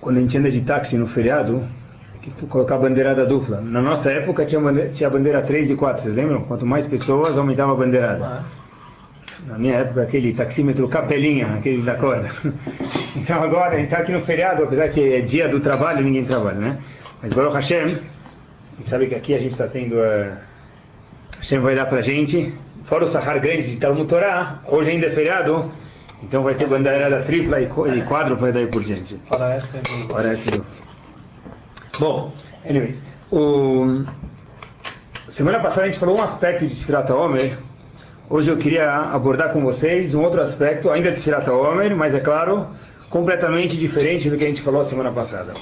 [0.00, 1.64] Quando a gente anda de táxi no feriado,
[2.48, 3.60] colocar a bandeirada dupla.
[3.60, 6.42] Na nossa época tinha, bandeira, tinha bandeira 3 e 4, vocês lembram?
[6.42, 8.44] Quanto mais pessoas, aumentava a bandeirada.
[9.46, 12.30] Na minha época, aquele taxímetro capelinha, aquele da corda.
[13.16, 16.22] Então agora, a gente está aqui no feriado, apesar que é dia do trabalho, ninguém
[16.22, 16.78] trabalha, né?
[17.22, 19.96] Mas Baruch Hashem, a gente sabe que aqui a gente está tendo...
[19.96, 20.36] Uh,
[21.38, 22.52] Hashem vai dar para a gente,
[22.84, 25.72] fora o Sahar grande de Talmud Torah, hoje ainda é feriado,
[26.22, 27.68] então vai ter bandeirada tripla e,
[28.02, 29.18] quádrupla e daí por diante.
[30.08, 30.64] Parece do...
[31.98, 32.32] Bom,
[32.68, 34.04] anyways, o...
[35.28, 37.58] semana passada a gente falou um aspecto de Sfirat Omer.
[38.28, 42.20] Hoje eu queria abordar com vocês um outro aspecto, ainda de Sfirat Omer, mas é
[42.20, 42.66] claro,
[43.08, 45.54] completamente diferente do que a gente falou semana passada.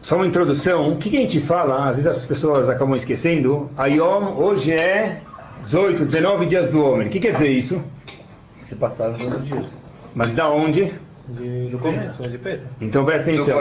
[0.00, 1.88] Só uma introdução, o que, a gente fala?
[1.88, 3.70] Às vezes as pessoas acabam esquecendo.
[3.76, 5.20] A Yom hoje é
[5.64, 7.06] 18, 19 dias do Omer.
[7.06, 7.80] O que quer dizer isso?
[8.72, 9.66] Se passaram 12 dias.
[10.14, 10.90] Mas da onde?
[11.28, 12.66] De, do começo, de peça.
[12.80, 13.60] Então presta atenção.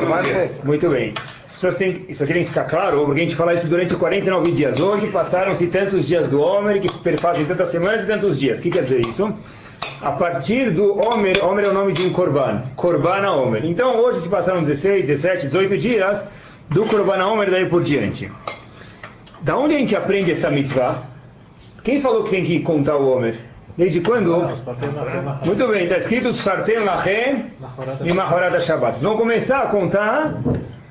[0.63, 1.13] Muito bem.
[1.77, 4.79] Têm, isso aqui tem que ficar claro, porque a gente fala isso durante 49 dias.
[4.79, 8.59] Hoje passaram-se tantos dias do Homer, que perfazem tantas semanas e tantos dias.
[8.59, 9.33] O que quer dizer isso?
[10.01, 12.61] A partir do Homer, Homer é o nome de um Korban.
[12.77, 13.65] Korban Homer.
[13.65, 16.25] Então hoje se passaram 16, 17, 18 dias
[16.69, 18.31] do Korban Homer daí por diante.
[19.41, 21.03] Da onde a gente aprende essa mitzvah?
[21.83, 23.50] Quem falou que tem que contar o Homer?
[23.77, 24.47] Desde quando?
[25.45, 27.45] Muito bem, está escrito Sartem Lachem
[28.03, 29.01] e Mahorat Shabbat.
[29.01, 30.35] Vão começar a contar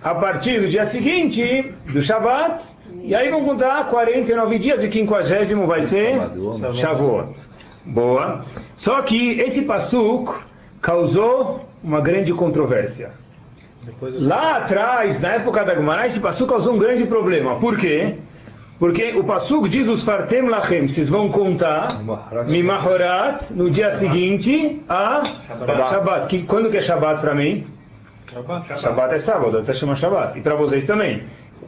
[0.02, 2.64] a partir do dia seguinte, do Shabbat,
[3.02, 6.18] e aí vão contar 49 dias e 50 vai ser
[6.74, 7.28] Shavuot.
[7.84, 8.44] Boa.
[8.76, 10.32] Só que esse Passuk
[10.80, 13.10] causou uma grande controvérsia.
[14.00, 17.58] Lá atrás, na época da Gemara, esse Passuk causou um grande problema.
[17.58, 18.16] Por quê?
[18.80, 22.00] Porque o Passuk diz os Fartem Lachem, vocês vão contar
[22.48, 26.26] Mimahorat no dia seguinte a Shabbat.
[26.28, 27.66] Que, quando que é Shabbat para mim?
[28.32, 28.80] Shabbat.
[28.80, 30.38] Shabbat é sábado, até chama Shabbat.
[30.38, 31.22] E para vocês também.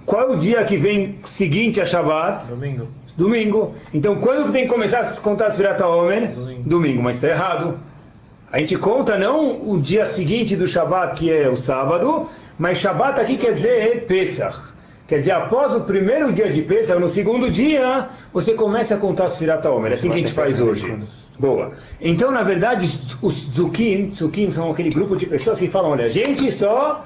[0.07, 2.47] Qual é o dia que vem seguinte a Shabbat?
[2.47, 2.89] Domingo.
[3.15, 3.75] Domingo.
[3.93, 6.31] Então quando que tem que começar a contar as Virata Homer?
[6.31, 6.63] Domingo.
[6.65, 7.79] Domingo, mas está errado.
[8.51, 12.27] A gente conta não o dia seguinte do Shabbat, que é o sábado,
[12.59, 14.72] mas Shabbat aqui quer dizer Pesach.
[15.13, 19.25] Quer dizer, após o primeiro dia de Pesach, no segundo dia, você começa a contar
[19.25, 19.91] as Firata Omer.
[19.91, 20.91] É assim que a gente faz hoje.
[21.39, 21.73] Boa.
[22.01, 26.09] Então, na verdade, os Zukim, Zukim são aquele grupo de pessoas que falam, olha, a
[26.09, 27.05] gente só...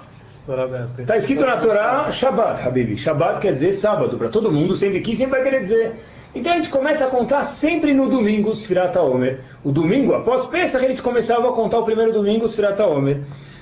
[0.97, 2.97] Está escrito na Torá Shabbat, Habibi.
[2.97, 5.95] Shabbat quer dizer sábado, para todo mundo, sempre que sempre vai querer dizer.
[6.33, 9.41] Então a gente começa a contar sempre no domingo os Firata Omer.
[9.65, 13.19] O domingo, após Pesach, eles começavam a contar o primeiro domingo os Firata Omer.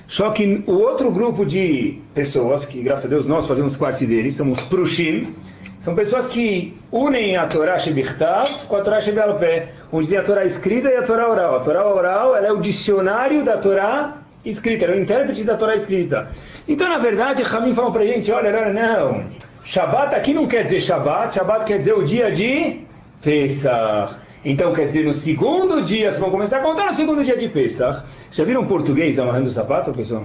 [0.07, 4.35] Só que o outro grupo de pessoas, que graças a Deus nós fazemos parte deles,
[4.35, 5.33] somos Prushim,
[5.79, 10.43] são pessoas que unem a Torá Shebichtav com a Torá Shebialpé, onde tem a Torá
[10.43, 11.57] escrita e a Torá oral.
[11.57, 16.27] A Torá oral é o dicionário da Torá escrita, é o intérprete da Torá escrita.
[16.67, 19.25] Então, na verdade, Ramim fala para a gente, olha, olha, não,
[19.63, 22.79] Shabbat aqui não quer dizer Shabbat, Shabbat quer dizer o dia de
[23.21, 24.24] Pesach.
[24.45, 27.49] Então, quer dizer, no segundo dia, vocês vão começar a contar no segundo dia de
[27.49, 28.03] Pesach.
[28.31, 30.23] Já viram um português amarrando o sapato, pessoal?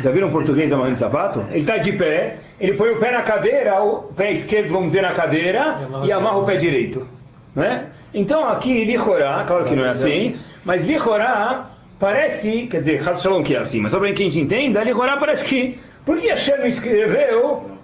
[0.00, 1.44] Já viram um português amarrando o sapato?
[1.50, 5.02] Ele está de pé, ele põe o pé na cadeira, o pé esquerdo, vamos dizer,
[5.02, 7.04] na cadeira, e amarra o pé direito.
[7.56, 7.86] Né?
[8.14, 13.56] Então, aqui, Lichorá, claro que não é assim, mas Lichorá parece, quer dizer, Shalom que
[13.56, 16.66] é assim, mas só para que a gente entenda, Lichorá parece que, por que Hashem
[16.66, 17.75] escreveu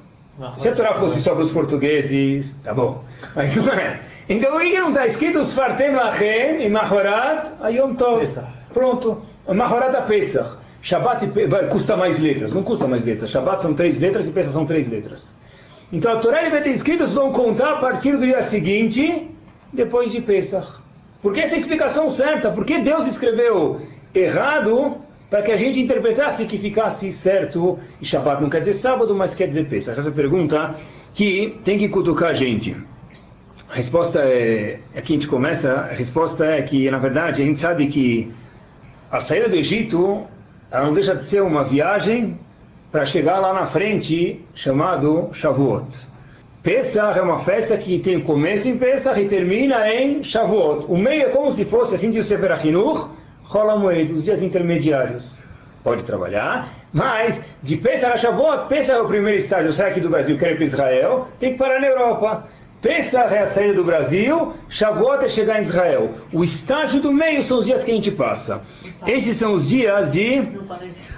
[0.58, 3.04] se a Torá fosse só para os portugueses, tá bom.
[3.34, 4.00] Mas não é.
[4.28, 8.26] Então por que não está escrito os Fartem Lachem e Mahorat Ayom Tov?
[8.72, 9.22] Pronto.
[9.48, 10.58] Mahorat a Pesach.
[10.81, 12.52] Shabbat vai, custa mais letras.
[12.52, 13.31] Não custa mais letras.
[13.31, 15.31] Shabbat são três letras e Pesach são três letras.
[15.92, 19.28] Então a Torá ele vai ter escrito, vocês vão contar a partir do dia seguinte,
[19.72, 20.81] depois de Pesach.
[21.20, 22.50] Por que essa explicação certa?
[22.50, 23.81] Por que Deus escreveu
[24.14, 24.97] errado
[25.32, 29.34] para que a gente interpretasse que ficasse certo, e Shabbat não quer dizer sábado, mas
[29.34, 29.98] quer dizer Pesach.
[29.98, 30.75] Essa pergunta
[31.15, 32.76] que tem que cutucar a gente.
[33.66, 37.59] A resposta é, aqui a gente começa, a resposta é que, na verdade, a gente
[37.59, 38.31] sabe que
[39.10, 40.20] a saída do Egito,
[40.70, 42.38] ela não deixa de ser uma viagem
[42.90, 45.87] para chegar lá na frente, chamado Shavuot.
[46.62, 50.84] Pesach é uma festa que tem começo em Pesach e termina em Shavuot.
[50.90, 53.21] O meio é como se fosse, assim diz o Sefer Achinuch,
[53.52, 55.38] Rola Moed, os dias intermediários.
[55.84, 60.08] Pode trabalhar, mas de Pesach a Shavuot, é o primeiro estágio, eu saio aqui do
[60.08, 62.49] Brasil, quero ir para Israel, tem que parar na Europa.
[62.82, 62.96] É
[63.40, 66.12] a saída do Brasil, Shavuot é chegar em Israel.
[66.32, 68.62] O estágio do meio são os dias que a gente passa.
[69.06, 70.48] Esses são os dias de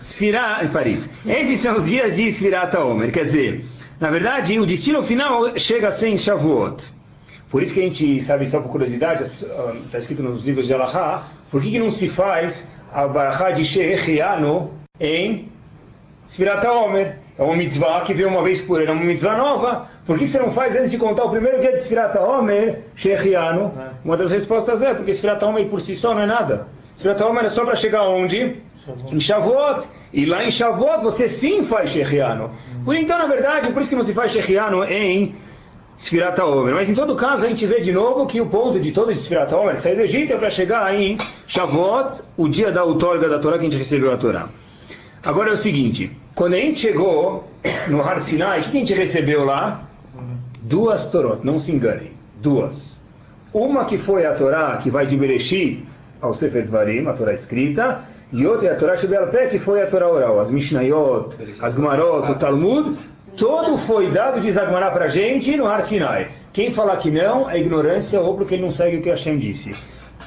[0.01, 1.09] Sfirá, em Paris.
[1.25, 3.13] Esses são os dias de Sfirat Omer.
[3.13, 3.65] Quer dizer,
[4.01, 6.83] na verdade, o destino final chega a ser em Shavuot.
[7.49, 11.29] Por isso que a gente sabe, só por curiosidade, está escrito nos livros de Alahá,
[11.55, 15.49] por que, que não se faz a Barachá de Shehechiano em
[16.27, 17.21] Sfirat Omer.
[17.39, 19.87] É uma mitzvah que vem uma vez por ano, é uma mitzvah nova.
[20.05, 23.73] Por que você não faz antes de contar o primeiro dia de Sfirat Omer, Shechiano?
[23.79, 23.91] É.
[24.05, 26.67] Uma das respostas é, porque Sfirat Omer por si só não é nada.
[26.97, 28.57] Sfirat Omer é só para chegar onde?
[28.85, 29.15] Shavuot.
[29.15, 29.89] Em Shavuot.
[30.13, 32.51] E lá em Shavuot você sim faz Shechiano.
[32.85, 35.37] Por então, na verdade, por isso que você faz Shechiano em
[35.97, 36.75] Sfirat Omer.
[36.75, 39.53] Mas em todo caso, a gente vê de novo que o ponto de todo Sfirat
[39.53, 43.59] Omer, sair do Egito é para chegar em Shavuot, o dia da outorga da Torá
[43.59, 44.49] que a gente recebeu a Torá.
[45.25, 47.49] Agora é o seguinte, quando a gente chegou
[47.89, 49.81] no Har Sinai, o que a gente recebeu lá?
[50.61, 52.13] Duas Torot, não se enganem,
[52.43, 53.01] duas.
[53.53, 55.85] Uma que foi a Torá, que vai de Bereshit
[56.21, 58.01] ao Sefer Dvarim, a Torá escrita,
[58.33, 61.75] e outra é a Torá Shebel Pé, que foi a Torá oral, as Mishnayot, as
[61.75, 62.99] Gemarot, o Talmud,
[63.37, 66.29] todo foi dado de Zagmará para a gente no Har Sinai.
[66.53, 69.75] Quem falar que não, é ignorância ou porque ele não segue o que Hashem disse.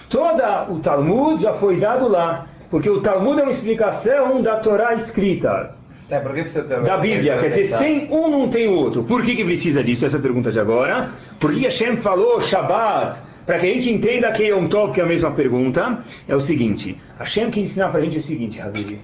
[0.09, 2.45] Toda o Talmud já foi dado lá.
[2.69, 5.75] Porque o Talmud é uma explicação da Torá escrita.
[6.09, 9.03] É, ter da Bíblia, quer dizer, sem um não tem o outro.
[9.03, 10.05] Por que, que precisa disso?
[10.05, 11.09] Essa é a pergunta de agora.
[11.37, 13.19] Por que Hashem falou Shabbat?
[13.45, 16.35] Para que a gente entenda que é Yom Tov, que é a mesma pergunta, é
[16.35, 18.99] o seguinte: Hashem quis ensinar para a gente o seguinte, Habib.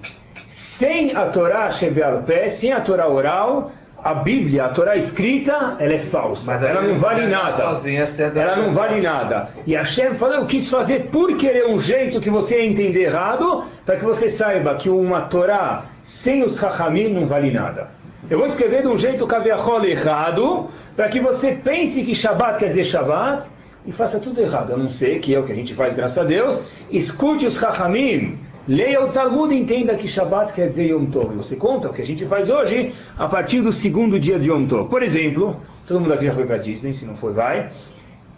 [0.46, 3.72] Sem a Torá Shebeal Pé, sem a Torá oral,
[4.04, 6.52] a Bíblia, a Torá escrita, ela é falsa.
[6.52, 7.56] Mas ela não vale nada.
[7.56, 8.06] Sozinha,
[8.36, 9.48] ela não vale nada.
[9.66, 13.96] E Hashem falou, eu quis fazer por querer um jeito que você entender errado, para
[13.96, 17.88] que você saiba que uma Torá sem os Chachamim não vale nada.
[18.28, 22.66] Eu vou escrever de um jeito caviarrol errado, para que você pense que Shabbat quer
[22.66, 23.48] dizer Shabbat,
[23.86, 24.72] e faça tudo errado.
[24.72, 26.60] Eu não sei, que é o que a gente faz, graças a Deus.
[26.90, 28.38] Escute os Chachamim.
[28.66, 31.34] Leia o Talmud e entenda que Shabbat quer dizer Yom Tov.
[31.36, 34.64] Você conta o que a gente faz hoje a partir do segundo dia de Yom
[34.64, 34.88] Tov.
[34.88, 37.70] Por exemplo, todo mundo aqui já foi para Disney, se não foi, vai.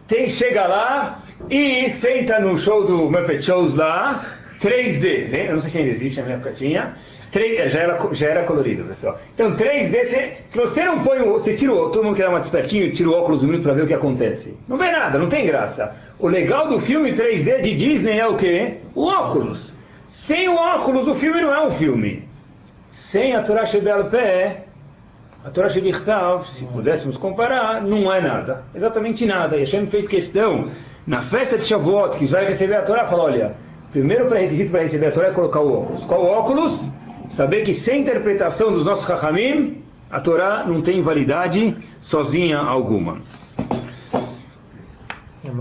[0.08, 4.20] Tem, chega lá e senta no show do Muppet Shows lá,
[4.60, 5.46] 3D, né?
[5.48, 6.94] Eu não sei se ainda existe, na minha época tinha.
[7.30, 9.18] 3, já, era, já era colorido, pessoal.
[9.32, 11.34] Então, 3D, se, se você não põe o.
[11.34, 11.90] Você tira o.
[11.90, 13.94] Todo mundo que dá uma despertinho, tira o óculos um minuto para ver o que
[13.94, 14.56] acontece.
[14.66, 15.94] Não vê nada, não tem graça.
[16.18, 18.78] O legal do filme 3D de Disney é o quê?
[18.92, 19.75] O óculos.
[20.08, 22.22] Sem o óculos, o filme não é um filme.
[22.90, 24.64] Sem a Torá Shebel Pé,
[25.44, 28.64] a Torá Shebichtav, se pudéssemos comparar, não é nada.
[28.74, 29.56] Exatamente nada.
[29.56, 30.70] E Hashem fez questão,
[31.06, 33.54] na festa de Shavuot, que vai receber a Torá, falou, olha,
[33.92, 36.04] primeiro pré-requisito para receber a Torá é colocar o óculos.
[36.04, 36.90] Qual o óculos?
[37.28, 43.18] Saber que sem interpretação dos nossos Chachamim, a Torá não tem validade sozinha alguma.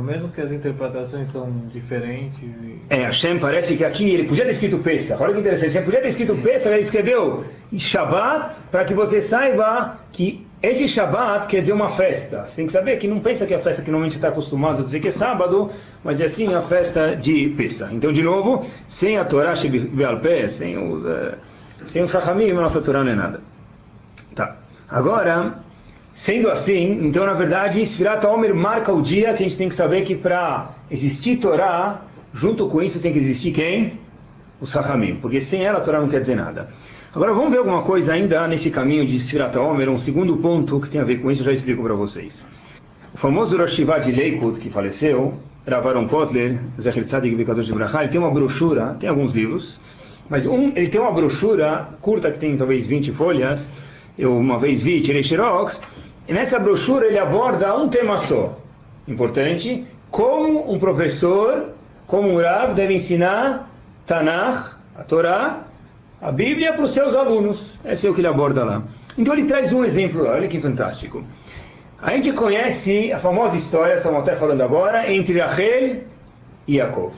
[0.04, 2.42] Mesmo que as interpretações são diferentes.
[2.42, 2.82] E...
[2.90, 5.22] É, Hashem parece que aqui ele podia ter escrito Pesach.
[5.22, 5.74] Olha que interessante.
[5.74, 7.44] Hashem podia ter escrito Pesach, ele escreveu
[7.78, 12.48] Shabbat para que você saiba que esse Shabbat quer dizer uma festa.
[12.48, 14.82] Você tem que saber que não pensa que é a festa que normalmente está acostumado
[14.82, 15.70] a dizer que é sábado,
[16.04, 17.94] mas é sim a festa de Pesach.
[17.94, 21.38] Então, de novo, sem a Torá Shebialpé, sem os, uh,
[21.86, 23.42] sem os a nossa Torá não é nada.
[24.34, 24.56] Tá.
[24.90, 25.54] Agora,
[26.16, 29.76] Sendo assim, então na verdade, Sfirat Omer marca o dia que a gente tem que
[29.76, 32.04] saber que para existir Torá,
[32.34, 34.00] junto com isso tem que existir quem?
[34.62, 36.70] Os Chachamim, porque sem ela a Torá não quer dizer nada.
[37.14, 40.90] Agora vamos ver alguma coisa ainda nesse caminho de Sfirat Omer, um segundo ponto que
[40.90, 42.48] tem a ver com isso, eu já explico para vocês.
[43.14, 45.34] O famoso Rosh de Leikut, que faleceu,
[45.68, 49.82] Ravaron Kotler, Zecher Tzadik Vikadosh de Brachá, ele tem uma brochura, tem alguns livros,
[50.30, 53.70] mas um, ele tem uma brochura curta que tem talvez 20 folhas,
[54.18, 55.82] eu uma vez vi, tirei xerox,
[56.28, 58.58] e nessa brochura ele aborda um tema só,
[59.08, 61.70] importante, como um professor,
[62.08, 63.70] como um Rav deve ensinar
[64.06, 65.64] Tanakh, a Torá,
[66.22, 67.78] a Bíblia para os seus alunos.
[67.86, 68.84] Esse é o que ele aborda lá.
[69.18, 71.24] Então ele traz um exemplo, olha que fantástico.
[72.02, 76.02] A gente conhece a famosa história, estamos até falando agora, entre Rachel
[76.68, 77.14] e Yaakov.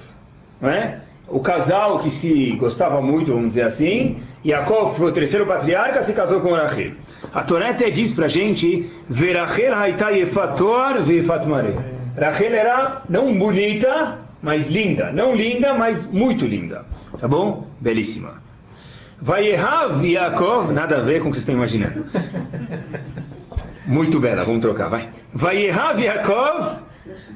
[0.61, 1.01] Não é?
[1.27, 6.13] O casal que se gostava muito, vamos dizer assim, Yaakov foi o terceiro patriarca, se
[6.13, 6.91] casou com Rachel.
[7.33, 11.75] A Torá até diz pra gente, Verachel haita yefator vefatmare.
[12.19, 15.11] Rachel era não bonita, mas linda.
[15.11, 16.85] Não linda, mas muito linda.
[17.19, 17.67] Tá bom?
[17.79, 18.35] Belíssima.
[19.19, 22.05] Vayehav Yaakov, nada a ver com o que vocês estão imaginando.
[23.87, 25.09] Muito bela, vamos trocar, vai.
[25.33, 26.79] Vayehav Yaakov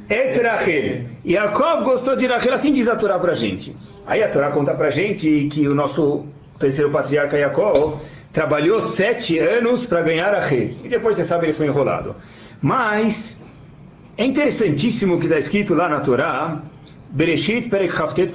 [0.10, 1.06] et Rachel.
[1.26, 3.76] Yaakov gostou de Rachel, assim diz a Torá pra gente.
[4.06, 6.26] Aí a Torá conta pra gente que o nosso
[6.62, 8.00] terceiro patriarca Yaakov
[8.32, 10.78] trabalhou sete anos para ganhar a rei.
[10.84, 12.16] E depois, você sabe, ele foi enrolado.
[12.62, 13.42] Mas,
[14.18, 16.62] é interessantíssimo o que está escrito lá na Torá,
[17.12, 18.32] Bereshit perek haftet.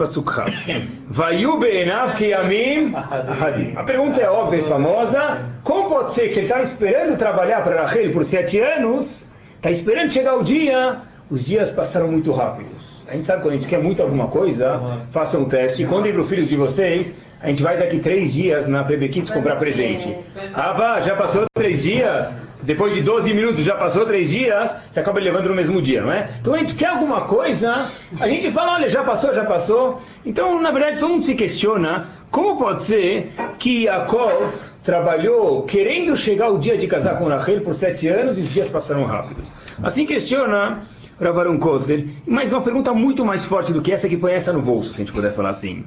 [1.08, 3.72] Vayu be'enav kiyamim ahadim.
[3.74, 5.38] A pergunta é óbvia e famosa.
[5.64, 10.12] Como pode ser que você está esperando trabalhar para Rachel por sete anos, está esperando
[10.12, 10.98] chegar o dia,
[11.30, 12.75] os dias passaram muito rápidos.
[13.08, 14.98] A gente sabe quando a gente quer muito alguma coisa, Uhum.
[15.12, 15.84] façam um teste.
[15.86, 17.16] Contem para os filhos de vocês.
[17.40, 20.16] A gente vai daqui três dias na PB Kids comprar presente.
[20.54, 22.34] Ah, vá, já passou três dias?
[22.62, 26.10] Depois de 12 minutos já passou três dias, você acaba levando no mesmo dia, não
[26.10, 26.28] é?
[26.40, 27.86] Então a gente quer alguma coisa,
[28.18, 30.00] a gente fala, olha, já passou, já passou.
[30.24, 36.48] Então, na verdade, todo mundo se questiona como pode ser que Yaakov trabalhou querendo chegar
[36.48, 39.42] o dia de casar com Rachel por sete anos e os dias passaram rápido.
[39.82, 40.78] Assim questiona
[41.20, 44.60] Ravarum Kotler, mas uma pergunta muito mais forte do que essa que põe essa no
[44.60, 45.84] bolso, se a gente puder falar assim.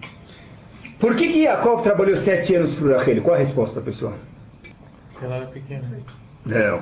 [1.00, 3.22] Por que, que Yaakov trabalhou sete anos por Rachel?
[3.22, 4.14] Qual a resposta, pessoal?
[5.12, 5.84] Porque ela era pequena.
[6.46, 6.80] Não.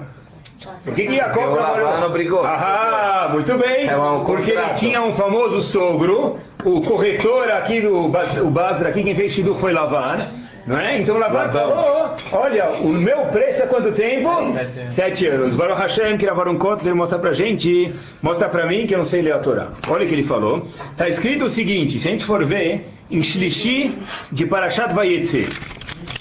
[0.84, 1.89] Por que, que o trabalhou?
[1.89, 2.44] Lavan obrigou.
[2.44, 3.88] Ah, muito bem.
[3.88, 8.10] É um Porque ele tinha um famoso sogro, o corretor aqui do
[8.50, 10.18] Basra, aqui quem fez Shidu foi Lavan.
[10.67, 11.00] Não é?
[11.00, 14.29] Então Lavan falou, olha, o meu preço é quanto tempo?
[14.51, 14.93] Sete anos.
[14.93, 15.55] Sete anos.
[15.55, 19.21] Baruch Hashem, que Ravaram Kotler mostra pra gente, mostra pra mim que eu não sei
[19.21, 19.69] ler a Torá.
[19.89, 20.67] Olha o que ele falou.
[20.91, 23.97] Está escrito o seguinte, se a gente for ver, em Shlishi
[24.29, 25.47] de Parashat Vayetze,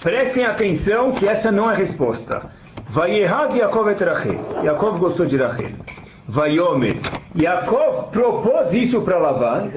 [0.01, 2.43] prestem atenção que essa não é a resposta.
[2.89, 4.39] Vayehav Yaakov et Rachel.
[4.63, 5.71] Yaakov gostou de Rachel.
[6.29, 6.97] Vayomer.
[7.37, 9.69] Yaakov propôs isso para Lavan.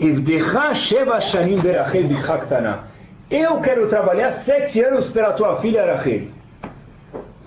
[0.00, 2.90] Evdecha Sheva Shanim Berachel Bichaktana.
[3.32, 6.24] Eu quero trabalhar sete anos pela tua filha Rachel.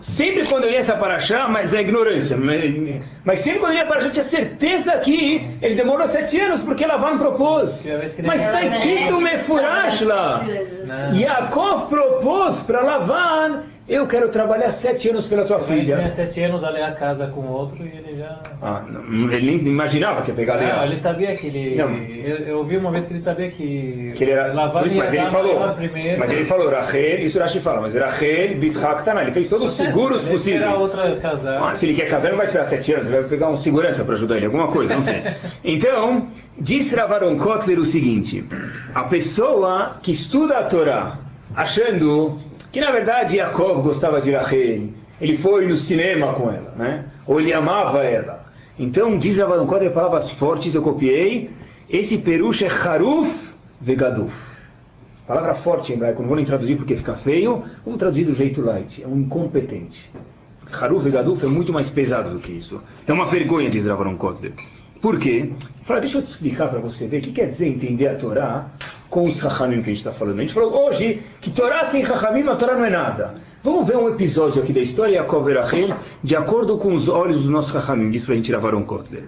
[0.02, 2.64] Sempre quando eu li essa paraxá, mas é ignorância, mas,
[3.24, 6.64] mas sempre quando eu li a paraxá, eu tinha certeza que ele demorou sete anos
[6.64, 7.86] porque Lavan propôs.
[8.26, 10.42] Mas está escrito Mefurash lá.
[11.14, 16.10] Yaakov propôs para Lavan, eu quero trabalhar sete anos pela tua Ele tinha filha.
[16.10, 18.40] sete anos ali a casa com outro e ele já.
[18.62, 20.86] Ah, não, ele nem imaginava que ia pegar Não, Leá.
[20.86, 21.76] ele sabia que ele.
[21.76, 21.94] Não.
[21.96, 24.12] Eu, eu ouvi uma vez que ele sabia que.
[24.16, 25.60] Que ele era, ia mas ele falou,
[26.18, 30.24] mas ele falou, Rachel, isso Rashi fala, mas Rachel, Bitchaktana, ele fez todos os seguros
[30.24, 30.78] Ele possíveis.
[30.78, 31.62] outra casar.
[31.64, 33.56] Ah, se ele quer casar, ele não vai esperar sete anos, ele vai pegar um
[33.56, 35.22] segurança para ajudar ele, alguma coisa, não sei.
[35.64, 36.28] Então,
[36.58, 38.44] diz Ravaron Kotler o seguinte:
[38.96, 41.18] a pessoa que estuda a Torá,
[41.56, 42.40] achando
[42.76, 44.90] que na verdade Yaakov gostava de Rachel,
[45.22, 47.06] ele foi no cinema com ela, né?
[47.26, 48.48] Ou ele amava ela.
[48.78, 51.50] Então, diz Ravaron Kotler palavras fortes, eu copiei.
[51.90, 53.34] Esse peruche é Haruf
[53.80, 54.36] Vegaduf.
[55.26, 58.62] Palavra forte em hebraico, não vou nem traduzir porque fica feio, vamos traduzir do jeito
[58.62, 60.12] light, é um incompetente.
[60.70, 62.82] Haruf e Gaduf é muito mais pesado do que isso.
[63.08, 64.52] É uma vergonha, diz Ravaron Kotler.
[65.06, 65.52] Por quê?
[65.84, 68.66] Fala, deixa eu te explicar para você ver o que quer dizer entender a Torá
[69.08, 70.40] com os Chachamim que a gente está falando.
[70.40, 73.36] A gente falou hoje que Torá sem Chachamim, a Torá não é nada.
[73.62, 77.44] Vamos ver um episódio aqui da história Yaakov e Rachel, de acordo com os olhos
[77.44, 79.26] do nosso Chachamim, diz para a gente Ravaron Kotler.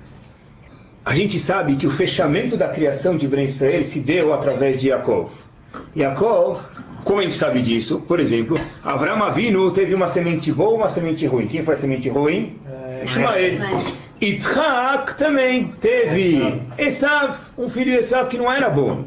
[1.05, 4.89] A gente sabe que o fechamento da criação de Ben Israel se deu através de
[4.89, 5.29] Yaakov.
[5.95, 6.59] Yaakov,
[7.03, 7.99] como a gente sabe disso?
[8.07, 11.45] Por exemplo, Avram Avinu teve uma semente boa uma semente ruim.
[11.45, 12.55] Quem foi a semente ruim?
[12.67, 14.06] É, Ismael.
[14.21, 19.03] Yitzhak também teve Esav, um filho de Esav que não era bom.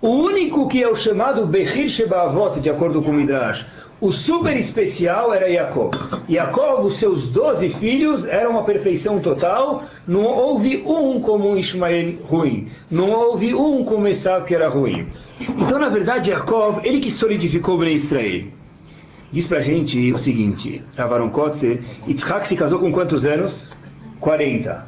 [0.00, 3.66] O único que é o chamado Bechir Shebaavot, de acordo com o Midrash,
[4.00, 5.92] o super especial era Yaakov.
[6.28, 9.84] Yaakov, os seus doze filhos, eram uma perfeição total.
[10.08, 12.68] Não houve um como Ismael ruim.
[12.90, 15.06] Não houve um como Esav que era ruim.
[15.40, 18.46] Então, na verdade, Yaakov, ele que solidificou Ben Israel.
[19.30, 23.70] Diz pra gente o seguinte, Ravaron Kotler, Yitzhak se casou com quantos anos?
[24.22, 24.86] 40.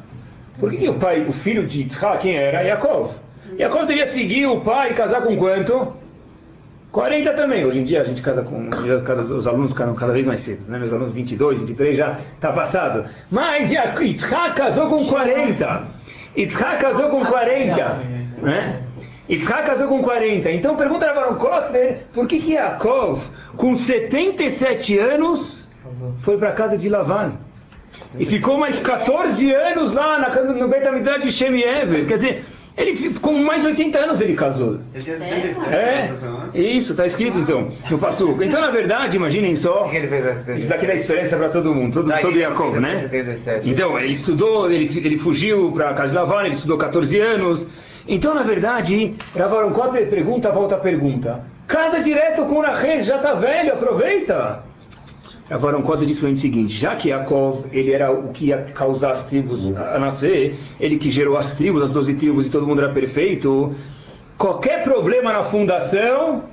[0.59, 2.61] Por que, que o pai, o filho de Yitzhak, quem era?
[2.61, 3.11] Yaakov.
[3.59, 5.93] Yaakov deveria seguir o pai e casar com quanto?
[6.91, 7.65] 40 também.
[7.65, 8.69] Hoje em dia a gente casa com.
[9.35, 10.79] Os alunos casam cada vez mais cedo, né?
[10.79, 13.03] Meus alunos 22, 23 já está passado.
[13.29, 15.83] Mas Yitzhak casou com 40.
[16.37, 17.85] Yitzhak casou com 40.
[18.41, 18.81] Né?
[19.29, 20.49] Yitzhak casou com 40.
[20.51, 23.21] Então pergunta para Baron Kotler por que, que Yaakov,
[23.57, 25.67] com 77 anos,
[26.19, 27.33] foi para a casa de Lavan.
[28.19, 32.05] E ficou mais 14 anos lá na, no Beit HaMikdash de Shem Ever.
[32.07, 32.43] Quer dizer,
[32.77, 34.79] ele com mais de 80 anos ele casou.
[34.93, 35.53] Ele tinha Sério?
[35.53, 36.59] 77 É, anos, não é?
[36.59, 38.43] isso, está escrito então, no Passuco.
[38.43, 40.59] Então, na verdade, imaginem só, Por que ele fez a 77?
[40.59, 42.95] isso daqui dá esperança para todo mundo, todo, todo a né?
[42.97, 43.69] 77.
[43.69, 47.67] Então, ele estudou, ele, ele fugiu para a casa de Lavan, ele estudou 14 anos.
[48.07, 51.43] Então, na verdade, Ravaron Kotler pergunta, volta a pergunta.
[51.67, 54.63] Casa direto com Rachel, já está velho, aproveita.
[55.49, 59.11] Ravaron Kotler disse para o seguinte, já que Yaakov, ele era o que ia causar
[59.11, 62.81] as tribos a nascer, ele que gerou as tribos, as 12 tribos e todo mundo
[62.81, 63.75] era perfeito,
[64.39, 66.45] qualquer problema na fundação,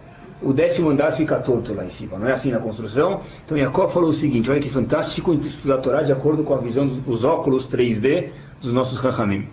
[0.43, 3.21] o décimo andar fica torto lá em cima, não é assim na construção?
[3.47, 6.59] Então Yaakov falou o seguinte, olha que fantástico estudar a Torá de acordo com a
[6.59, 8.29] visão dos os óculos 3D
[8.61, 9.49] dos nossos Rahamim.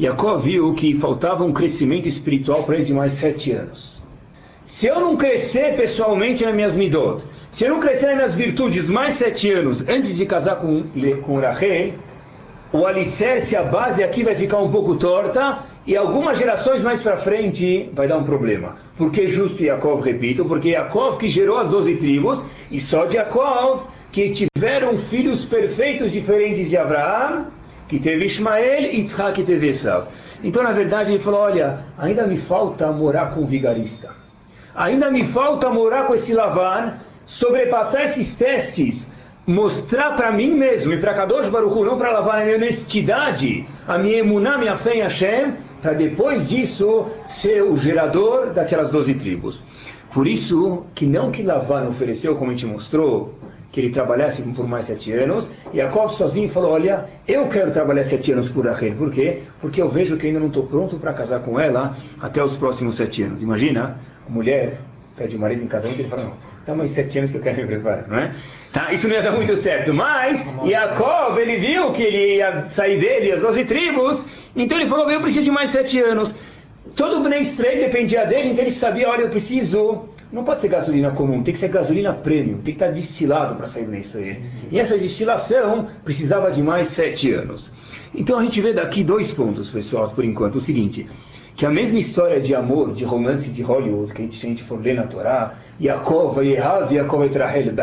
[0.00, 4.00] Yaakov viu que faltava um crescimento espiritual para ele de mais sete anos.
[4.64, 9.14] Se eu não crescer pessoalmente nas minhas midot, se eu não crescer nas virtudes mais
[9.14, 10.82] sete anos antes de casar com,
[11.22, 11.94] com Rachel,
[12.72, 17.16] o alicerce, a base aqui vai ficar um pouco torta e algumas gerações mais para
[17.16, 18.76] frente vai dar um problema.
[18.98, 20.44] Por que justo Yaakov, repito?
[20.44, 26.12] Porque Yaakov que gerou as doze tribos, e só de Yaakov que tiveram filhos perfeitos
[26.12, 27.46] diferentes de Abraão,
[27.88, 30.08] que teve Ismael, e Yitzhak que teve Esav.
[30.44, 34.10] Então, na verdade, ele falou, olha, ainda me falta morar com o vigarista.
[34.74, 36.94] Ainda me falta morar com esse Lavan,
[37.28, 39.10] sobrepassar esses testes,
[39.46, 43.98] mostrar para mim mesmo e para Kadosh Baruch não para lavar a minha honestidade, a
[43.98, 49.62] minha emuná, minha fé em Hashem, para depois disso ser o gerador daquelas doze tribos.
[50.12, 53.34] Por isso que não que Lavan ofereceu, como a gente mostrou,
[53.70, 58.02] que ele trabalhasse por mais sete anos, e Yaakov sozinho falou, olha, eu quero trabalhar
[58.04, 58.94] sete anos por Rachel.
[58.94, 59.42] Por quê?
[59.60, 62.96] Porque eu vejo que ainda não estou pronto para casar com ela até os próximos
[62.96, 63.42] sete anos.
[63.42, 64.80] Imagina, a mulher
[65.14, 66.32] pede o marido em casamento e ele fala, não,
[66.68, 68.34] dá mais sete anos que eu quero me preparar, não é?
[68.72, 68.92] Tá?
[68.92, 73.32] Isso não ia dar muito certo, mas Yaakov, ele viu que ele ia sair dele,
[73.32, 76.36] as doze tribos, então ele falou, eu preciso de mais sete anos.
[76.94, 80.68] Todo o Bnei Israel dependia dele, então ele sabia, olha, eu preciso não pode ser
[80.68, 84.38] gasolina comum, tem que ser gasolina premium, tem que estar destilado para sair nisso aí.
[84.70, 87.72] E essa destilação precisava de mais sete anos.
[88.14, 90.56] Então a gente vê daqui dois pontos, pessoal, por enquanto.
[90.56, 91.06] O seguinte,
[91.58, 94.48] que a mesma história de amor, de romance de Hollywood, que a gente, se a
[94.48, 97.74] gente for ler na Torá, Yaakov, Yehav, Yaakov Etrahel,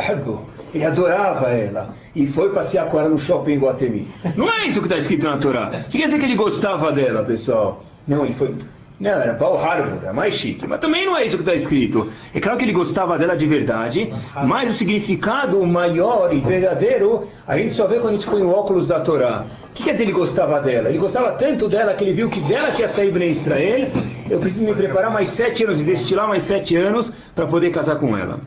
[0.73, 1.93] ele adorava ela.
[2.15, 4.07] E foi passear com ela no shopping em Guatemi.
[4.37, 5.83] Não é isso que está escrito na Torá.
[5.87, 7.83] O que quer dizer que ele gostava dela, pessoal?
[8.07, 8.55] Não, ele foi
[8.97, 10.65] não, era Paul Harbour, é mais chique.
[10.65, 12.09] Mas também não é isso que está escrito.
[12.33, 14.09] É claro que ele gostava dela de verdade,
[14.45, 18.49] mas o significado maior e verdadeiro a gente só vê quando a gente põe o
[18.49, 19.45] óculos da Torá.
[19.75, 20.89] Que quer dizer ele gostava dela?
[20.89, 23.89] Ele gostava tanto dela que ele viu que dela que ia sair Bnei Israel.
[24.29, 27.97] Eu preciso me preparar mais sete anos e destilar mais sete anos para poder casar
[27.97, 28.39] com ela.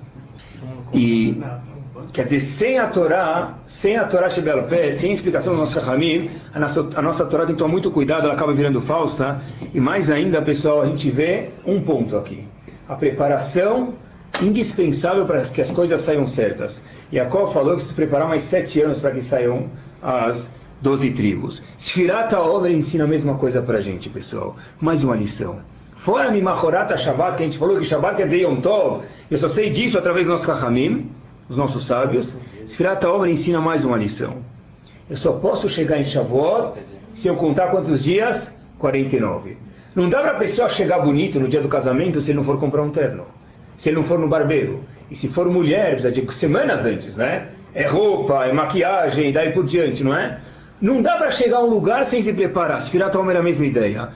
[0.92, 1.40] E
[2.12, 5.78] Quer dizer, sem a Torá, sem a Torá Shebel Pé, sem a explicação do nosso
[5.78, 9.40] Ramim, a nossa, a nossa Torá tem que tomar muito cuidado, ela acaba virando falsa.
[9.74, 12.44] E mais ainda, pessoal, a gente vê um ponto aqui.
[12.88, 13.94] A preparação
[14.42, 16.82] indispensável para que as coisas saiam certas.
[17.12, 19.66] E a qual falou que se preparar mais sete anos para que saiam
[20.02, 21.62] as doze tribos.
[21.78, 24.56] Sfirat obra ensina a mesma coisa para a gente, pessoal.
[24.80, 25.60] Mais uma lição.
[25.96, 29.48] Fora Mimachorata Shabbat, que a gente falou que Shabbat quer dizer Yom Tov, eu só
[29.48, 31.10] sei disso através do nosso Rahamim
[31.48, 32.34] os nossos sábios,
[32.66, 34.36] Sfirat Omer ensina mais uma lição.
[35.08, 36.78] Eu só posso chegar em Shavuot
[37.14, 38.54] se eu contar quantos dias?
[38.78, 39.56] 49.
[39.94, 42.60] Não dá para a pessoa chegar bonito no dia do casamento se ele não for
[42.60, 43.24] comprar um terno.
[43.76, 44.80] Se ele não for no barbeiro.
[45.10, 47.48] E se for mulher, precisa de semanas antes, né?
[47.74, 50.38] É roupa, é maquiagem, daí por diante, não é?
[50.80, 52.80] Não dá para chegar a um lugar sem se preparar.
[52.80, 54.08] Sfirat Omer é a mesma ideia.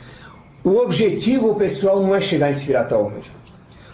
[0.63, 3.23] O objetivo, pessoal, não é chegar em Sfirat Omer.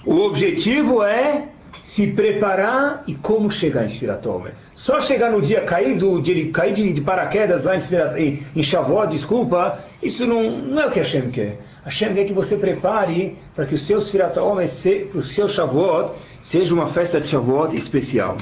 [0.05, 1.49] O objetivo é
[1.83, 4.53] se preparar e como chegar em Sfiratomer.
[4.75, 7.75] Só chegar no dia caído, de cair de, de paraquedas lá
[8.19, 11.59] em, em, Shavuot, desculpa, isso não, não é o que Hashem quer.
[11.85, 14.69] Hashem quer que você prepare para que o seu Sfiratomer,
[15.11, 18.37] para o seu Shavuot, seja uma festa de Shavuot especial.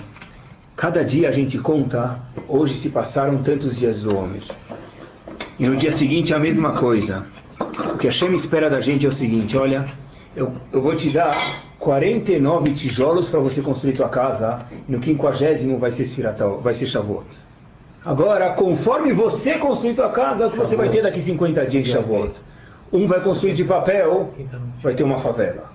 [0.77, 4.43] Cada dia a gente conta, hoje se passaram tantos dias do homem.
[5.59, 7.25] E no dia seguinte a mesma coisa.
[7.95, 9.87] O que Hashem espera da gente é o seguinte, olha,
[10.37, 11.35] eu, eu vou te dar
[11.79, 16.87] 49 tijolos para você construir tua casa, e no quinquagésimo vai ser Sfiratal, vai ser
[16.87, 17.25] Shavuot.
[18.05, 21.91] Agora, conforme você construir tua casa, o que você vai ter daqui 50 dias em
[21.91, 22.35] Shavuot.
[22.93, 24.31] Um vai construir de papel,
[24.83, 25.66] vai ter uma favela.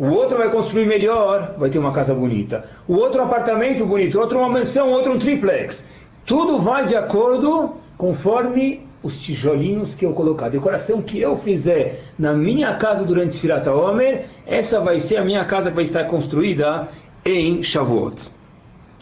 [0.00, 2.64] O outro vai construir melhor, vai ter uma casa bonita.
[2.88, 5.86] O outro um apartamento bonito, outro uma mansão, outro um triplex.
[6.24, 12.00] Tudo vai de acordo conforme os tijolinhos que eu colocar, a decoração que eu fizer
[12.18, 16.04] na minha casa durante Sfirata Omer, essa vai ser a minha casa que vai estar
[16.04, 16.88] construída
[17.22, 18.16] em Shavuot.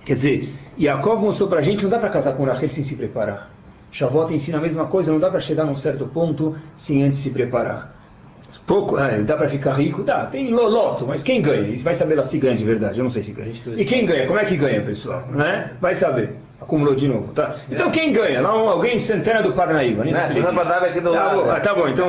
[0.05, 2.97] Quer dizer, Yaakov mostrou para a gente, não dá para casar com Rachel sem se
[2.97, 3.53] preparar.
[3.93, 7.31] Shavuot ensina a mesma coisa, não dá para chegar num certo ponto sem antes se
[7.31, 7.98] preparar.
[8.69, 10.03] Pouco, é, dá para ficar rico?
[10.03, 11.75] Dá, tem loto, mas quem ganha?
[11.83, 13.51] Vai saber lá se ganha de verdade, eu não sei se ganha.
[13.79, 14.27] E quem ganha?
[14.27, 15.27] Como é que ganha, pessoal?
[15.31, 15.71] Né?
[15.81, 16.35] Vai saber.
[16.61, 17.57] Acumulou de novo, tá?
[17.71, 18.43] Então quem ganha?
[18.43, 20.05] Lá um, alguém em Santana do Parnaíba.
[20.05, 20.21] Nem né?
[20.21, 20.35] aqui
[21.01, 21.45] do tá lado.
[21.45, 22.09] Bom, ah, tá bom, então...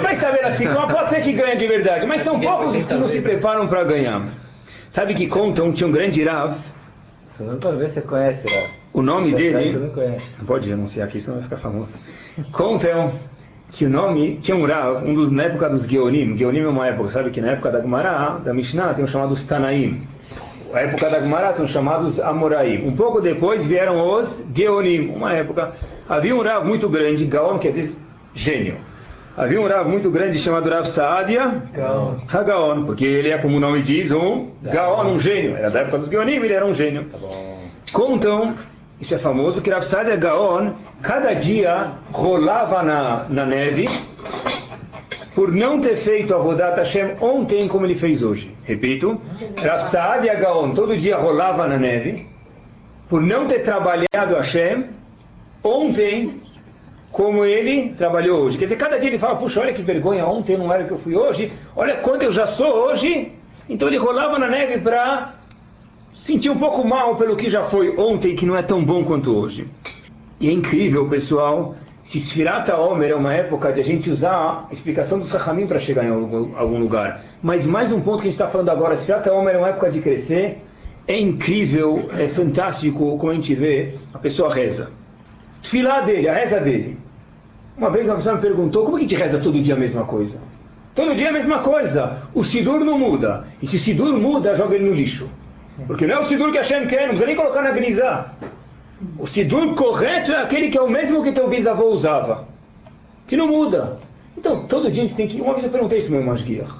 [0.00, 3.20] Vai saber assim, pode ser que ganha de verdade, mas são poucos que não se
[3.20, 4.22] preparam para ganhar.
[4.90, 6.56] Sabe que contam, tinha um grande Rav.
[7.26, 8.70] Você não pode ver se você conhece, Rav.
[8.92, 9.72] O nome dele...
[9.72, 10.46] Não.
[10.46, 12.00] Pode anunciar aqui, senão vai ficar famoso.
[12.52, 13.12] Contam
[13.70, 16.36] que o nome tinha um Rav, um dos na época dos Geonim.
[16.36, 19.42] Geonim é uma época, sabe que na época da Gemara, da Mishnah, tem os chamados
[19.42, 20.02] Tanaim.
[20.72, 22.86] A época da Gemara são chamados Amoraim.
[22.86, 25.08] Um pouco depois vieram os Geonim.
[25.08, 25.72] Uma época
[26.08, 27.98] havia um Rav muito grande, Gaon quer dizer
[28.34, 28.76] gênio.
[29.36, 31.62] Havia um Rav muito grande chamado Rav Saadia
[32.32, 35.56] Hagaon, porque ele é, como o nome diz, um Gaon, um gênio.
[35.56, 37.04] Era da época dos Geonim, ele era um gênio.
[37.04, 37.18] Tá
[37.92, 38.54] Contam
[39.00, 43.88] isso é famoso, que Rav Sadia Gaon, cada dia rolava na, na neve
[45.38, 48.52] por não ter feito a Vodat Hashem ontem como ele fez hoje.
[48.64, 49.20] Repito,
[49.62, 52.26] Rav Saad e Gaon todo dia rolava na neve,
[53.08, 54.86] por não ter trabalhado Hashem
[55.62, 56.40] ontem
[57.12, 58.58] como ele trabalhou hoje.
[58.58, 60.98] Quer dizer, cada dia ele fala, puxa, olha que vergonha, ontem não era que eu
[60.98, 63.32] fui hoje, olha quanto eu já sou hoje.
[63.68, 65.34] Então ele rolava na neve para
[66.18, 69.34] sentir um pouco mal pelo que já foi ontem, que não é tão bom quanto
[69.34, 69.68] hoje.
[70.40, 74.72] E é incrível, pessoal, se Sfirata Omer é uma época de a gente usar a
[74.72, 77.22] explicação dos Rahamim para chegar em algum, lugar.
[77.40, 79.90] Mas mais um ponto que a gente está falando agora, Sfirata Omer é uma época
[79.90, 80.58] de crescer,
[81.06, 84.90] é incrível, é fantástico como a gente vê a pessoa reza.
[85.62, 86.98] Tfilá dele, a reza dele.
[87.76, 90.04] Uma vez uma pessoa me perguntou, como que a gente reza todo dia a mesma
[90.04, 90.40] coisa?
[90.96, 92.22] Todo dia a mesma coisa.
[92.34, 93.44] O Sidur não muda.
[93.62, 95.28] E se o Sidur muda, joga ele no lixo.
[95.86, 98.32] Porque não é o Sidur que a Hashem quer, não precisa nem colocar na grisá.
[99.18, 102.46] O Sidur correto é aquele que é o mesmo que teu bisavô usava.
[103.26, 103.98] Que não muda.
[104.36, 105.40] Então, todo dia a gente tem que.
[105.40, 106.70] Uma vez eu perguntei isso, meu Masguiach.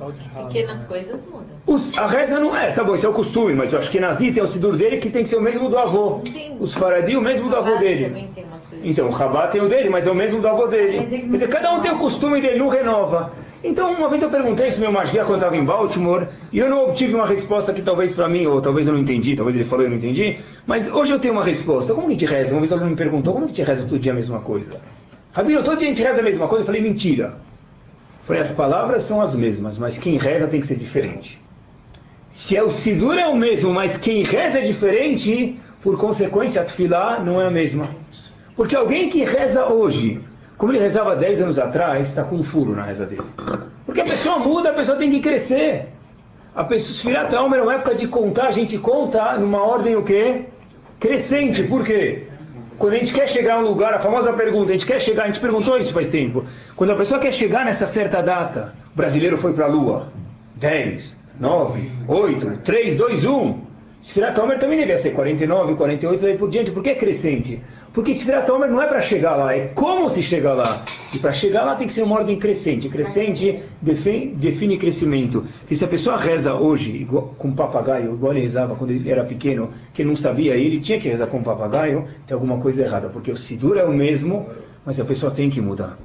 [0.46, 1.58] Pequenas coisas mudam.
[1.66, 3.98] Os, a reza não é, tá bom, isso é o costume, mas eu acho que
[3.98, 6.20] Nazi tem o Sidur dele que tem que ser o mesmo do avô.
[6.24, 6.56] Sim.
[6.60, 8.28] Os Faradi, o mesmo do avô dele.
[8.84, 11.04] Então, o Rabat tem o dele, mas é o mesmo do avô dele.
[11.06, 13.32] Quer dizer, cada um tem o costume dele, não renova.
[13.62, 16.84] Então, uma vez eu perguntei isso meu Masguia quando estava em Baltimore, e eu não
[16.84, 19.84] obtive uma resposta que talvez para mim, ou talvez eu não entendi, talvez ele falou
[19.84, 21.92] e eu não entendi, mas hoje eu tenho uma resposta.
[21.92, 22.52] Como que gente reza?
[22.52, 24.80] Uma vez ele me perguntou, como que gente reza todo dia a mesma coisa?
[25.32, 26.62] Rabino, todo dia a gente reza a mesma coisa?
[26.62, 27.24] Eu falei, mentira.
[27.24, 31.40] Eu falei, as palavras são as mesmas, mas quem reza tem que ser diferente.
[32.30, 36.64] Se é o Sidur é o mesmo, mas quem reza é diferente, por consequência, a
[36.64, 37.88] Tfilá não é a mesma.
[38.54, 40.20] Porque alguém que reza hoje,
[40.58, 43.22] como ele rezava 10 anos atrás, está com um furo na reza dele.
[43.86, 45.86] Porque a pessoa muda, a pessoa tem que crescer.
[46.54, 50.02] A pessoa, Sfirat Alma é uma época de contar, a gente conta numa ordem o
[50.02, 50.46] quê?
[50.98, 51.62] Crescente.
[51.62, 52.26] Por quê?
[52.76, 55.24] Quando a gente quer chegar a um lugar, a famosa pergunta, a gente quer chegar,
[55.24, 56.44] a gente perguntou isso faz tempo.
[56.74, 60.08] Quando a pessoa quer chegar nessa certa data, o brasileiro foi para a Lua.
[60.56, 63.67] 10, 9, 8, 3, 2, 1.
[64.00, 66.70] Sfirat Omer também devia ser 49, 48 e por diante.
[66.70, 67.60] Por que é crescente?
[67.92, 70.84] Porque Sfirat Omer não é para chegar lá, é como se chega lá.
[71.12, 72.88] E para chegar lá tem que ser uma ordem crescente.
[72.88, 75.44] Crescente define, define crescimento.
[75.68, 79.24] E se a pessoa reza hoje igual, com papagaio, igual ele rezava quando ele era
[79.24, 83.08] pequeno, que não sabia, ele tinha que rezar com papagaio, tem alguma coisa errada.
[83.08, 84.46] Porque o Sidur é o mesmo,
[84.86, 85.98] mas a pessoa tem que mudar.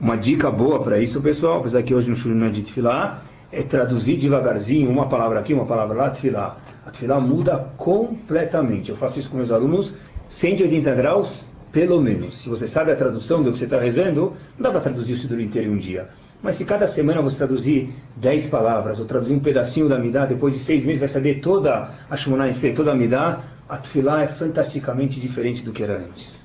[0.00, 3.22] Uma dica boa para isso, pessoal, apesar que hoje no Shuri não é de Tfilah,
[3.52, 6.56] é traduzir devagarzinho, uma palavra aqui, uma palavra lá, Tfilah.
[6.86, 8.90] A Tfilah muda completamente.
[8.90, 9.94] Eu faço isso com meus alunos,
[10.28, 12.38] 180 graus, pelo menos.
[12.38, 15.16] Se você sabe a tradução do que você está rezando, não dá para traduzir o
[15.16, 16.08] Sidur inteiro em um dia.
[16.42, 20.54] Mas se cada semana você traduzir 10 palavras, ou traduzir um pedacinho da Midah, depois
[20.54, 24.26] de seis meses vai saber toda a Shemona C, toda a Midah, a Tfilah é
[24.26, 26.44] fantasticamente diferente do que era antes.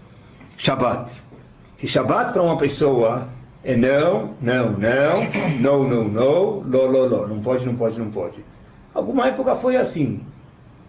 [0.58, 1.24] Shabbat.
[1.78, 3.28] Se Shabbat para uma pessoa
[3.66, 5.28] é não, não, não,
[5.60, 8.46] não, não, não, lo, lo, lo, não pode, não pode, não pode.
[8.94, 10.22] Alguma época foi assim.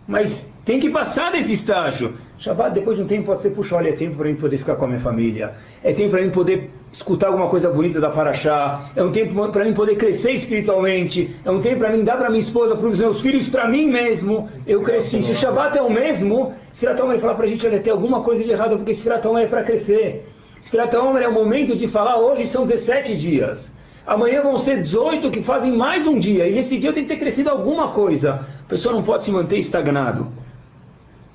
[0.06, 2.12] Mas tem que passar desse estágio.
[2.38, 4.76] Shabbat, depois de um tempo, pode ser, puxa, olha, é tempo para mim poder ficar
[4.76, 5.54] com a minha família.
[5.82, 8.90] É tempo para mim poder escutar alguma coisa bonita da Paraxá.
[8.94, 11.34] É um tempo para mim poder crescer espiritualmente.
[11.46, 13.90] É um tempo para mim dar para minha esposa, para os meus filhos, para mim
[13.90, 14.50] mesmo.
[14.66, 15.22] Eu cresci.
[15.22, 18.20] Se o Shabbat é o mesmo, Sfiratão vai falar para a gente, olha, tem alguma
[18.20, 20.26] coisa de errado, porque Sfiratão é para crescer.
[20.66, 23.72] Sfirat Omer é o momento de falar, hoje são 17 dias.
[24.04, 26.48] Amanhã vão ser 18 que fazem mais um dia.
[26.48, 28.44] E nesse dia tem que ter crescido alguma coisa.
[28.64, 30.26] A pessoa não pode se manter estagnado.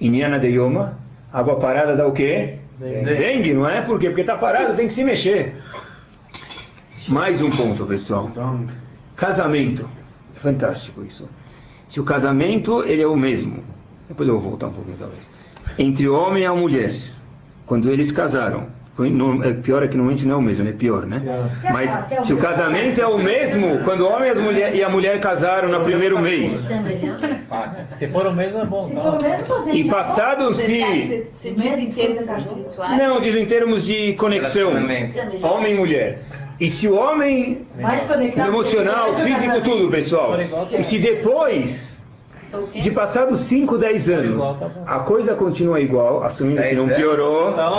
[0.02, 1.00] Inhana de Yoma,
[1.32, 2.58] água parada dá o quê?
[2.78, 3.06] Dengue.
[3.06, 3.82] Dengue, não é?
[3.82, 4.08] Por quê?
[4.08, 5.56] Porque está parado, tem que se mexer.
[7.08, 8.30] Mais um ponto, pessoal.
[9.16, 9.90] Casamento.
[10.36, 11.30] É fantástico isso.
[11.88, 13.64] Se o casamento ele é o mesmo,
[14.10, 15.32] depois eu vou voltar um pouquinho talvez,
[15.80, 16.94] entre o homem e a mulher,
[17.66, 18.81] quando eles casaram,
[19.64, 21.22] pior é que normalmente não é o mesmo, é pior, né?
[21.72, 21.90] Mas
[22.24, 25.20] se o casamento é o mesmo, quando o homem e, as mulher- e a mulher
[25.20, 26.70] casaram no primeiro mês,
[27.96, 28.90] Se for o mesmo, é bom.
[28.90, 29.72] Tá?
[29.74, 31.26] e passado-se,
[32.98, 34.72] não, diz em termos de conexão,
[35.44, 36.20] homem e mulher.
[36.60, 37.66] E se o homem
[38.48, 40.36] emocional, físico, tudo, pessoal.
[40.78, 42.01] E se depois?
[42.74, 47.70] De passados 5, 10 anos, a coisa continua igual, assumindo que não piorou, Tá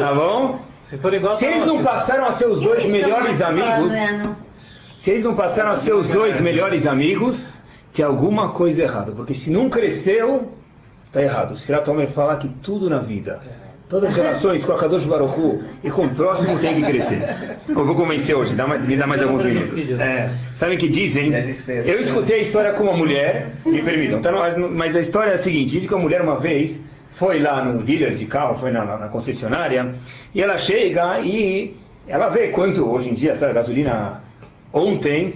[0.00, 0.58] tá bom?
[0.82, 3.92] Se for igual, Se tá eles não passaram a ser os dois melhores amigos,
[4.96, 7.60] se eles não passaram a ser os dois melhores amigos,
[7.94, 9.12] tem alguma coisa errada.
[9.12, 10.52] Porque se não cresceu,
[11.06, 11.52] está errado.
[11.52, 13.40] O Sirat Omer fala que tudo na vida,
[13.90, 17.20] todas as relações com a Kadosh Baruch Hu e com o próximo tem que crescer.
[17.68, 19.90] Eu vou convencer hoje, dá mais- me dá mais alguns minutos.
[20.00, 21.34] É, sabem que dizem?
[21.34, 21.52] É.
[21.86, 25.34] Eu escutei a história com uma mulher, me permitam, tá no- mas a história é
[25.34, 28.70] a seguinte: diz que uma mulher uma vez foi lá no dealer de carro, foi
[28.70, 29.92] na, na concessionária,
[30.34, 31.76] e ela chega e
[32.06, 34.22] ela vê quanto hoje em dia, sabe, a gasolina
[34.72, 35.34] ontem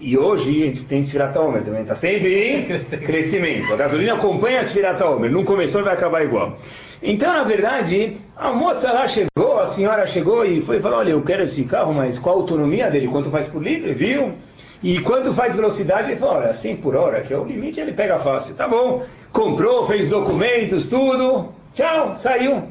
[0.00, 2.64] e hoje a gente tem Sfirat Omer também, está sempre em
[3.06, 3.72] Crescimento.
[3.72, 6.58] A gasolina acompanha a Sfirat Omer, não começou e vai acabar igual.
[7.02, 11.22] Então, na verdade, a moça lá chegou, a senhora chegou e foi falou, olha, eu
[11.22, 13.08] quero esse carro, mas qual a autonomia dele?
[13.08, 13.92] Quanto faz por litro?
[13.92, 14.34] Viu?
[14.80, 16.10] E quanto faz velocidade?
[16.10, 18.54] Ele falou, olha, 100 por hora, que é o limite, ele pega fácil.
[18.54, 19.04] Tá bom.
[19.32, 21.52] Comprou, fez documentos, tudo.
[21.74, 22.68] Tchau, saiu.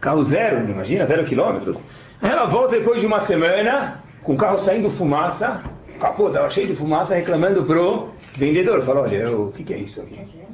[0.00, 1.84] Carro zero, imagina, zero quilômetros.
[2.22, 5.62] Ela volta depois de uma semana, com o carro saindo fumaça,
[6.00, 8.82] capô estava cheio de fumaça, reclamando pro vendedor.
[8.82, 10.47] Falou, olha, o que, que é isso aqui?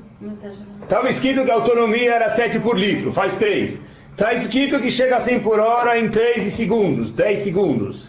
[0.82, 3.80] Estava escrito que a autonomia era 7 por litro, faz 3.
[4.12, 8.08] Está escrito que chega a 100 por hora em 3 segundos, 10 segundos.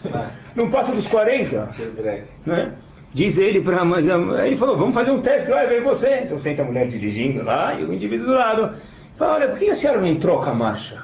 [0.54, 2.24] Não passa dos 40 Tio Greg.
[2.44, 2.72] né?
[3.12, 6.20] Diz ele para mas ele falou, vamos fazer um teste lá e vem você.
[6.24, 8.74] Então senta a mulher dirigindo lá e o indivíduo do lado.
[9.16, 11.02] Fala, olha, por que a senhora não troca a marcha?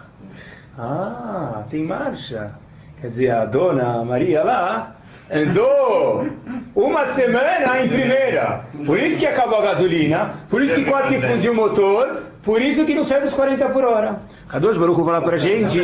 [0.79, 2.53] Ah, tem marcha.
[3.03, 4.95] Quer dizer, a dona Maria lá
[5.29, 6.25] andou
[6.73, 8.61] uma semana em primeira.
[8.87, 12.63] Por isso que acabou a gasolina, por isso que quase que fundiu o motor, por
[12.63, 14.21] isso que não sai dos 40 por hora.
[14.49, 15.81] Kadosh Baruch fala pra gente...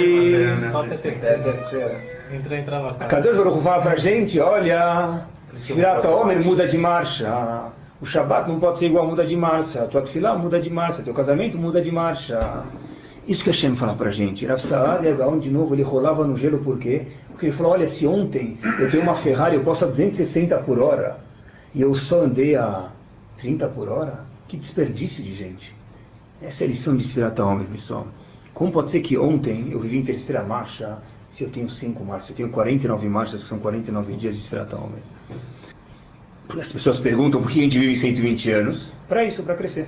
[3.00, 5.22] A Kadosh Baruch Hu fala pra gente, olha,
[5.56, 7.62] Sfirat Omer muda de marcha,
[8.00, 11.02] o Shabbat não pode ser igual muda de marcha, a tua tefilá muda de marcha,
[11.02, 12.62] teu casamento muda de marcha.
[13.28, 14.46] Isso que Hashem fala pra gente.
[14.46, 17.02] Rav Saad Gaon, de novo, ele rolava no gelo por quê?
[17.28, 20.78] Porque ele falou, olha, se ontem eu tenho uma Ferrari, eu posso a 260 por
[20.78, 21.18] hora,
[21.74, 22.88] e eu só andei a
[23.36, 25.76] 30 por hora, que desperdício de gente.
[26.40, 28.06] Essa é a lição de Sfirat Omer, pessoal.
[28.54, 30.96] Como pode ser que ontem eu vivi em terceira marcha,
[31.30, 35.02] se eu tenho cinco marchas, eu tenho 49 marchas, que são 49 dias de Omer?
[36.46, 38.88] Porque as pessoas perguntam por que a gente vive 120 anos.
[39.06, 39.86] Para isso, para crescer.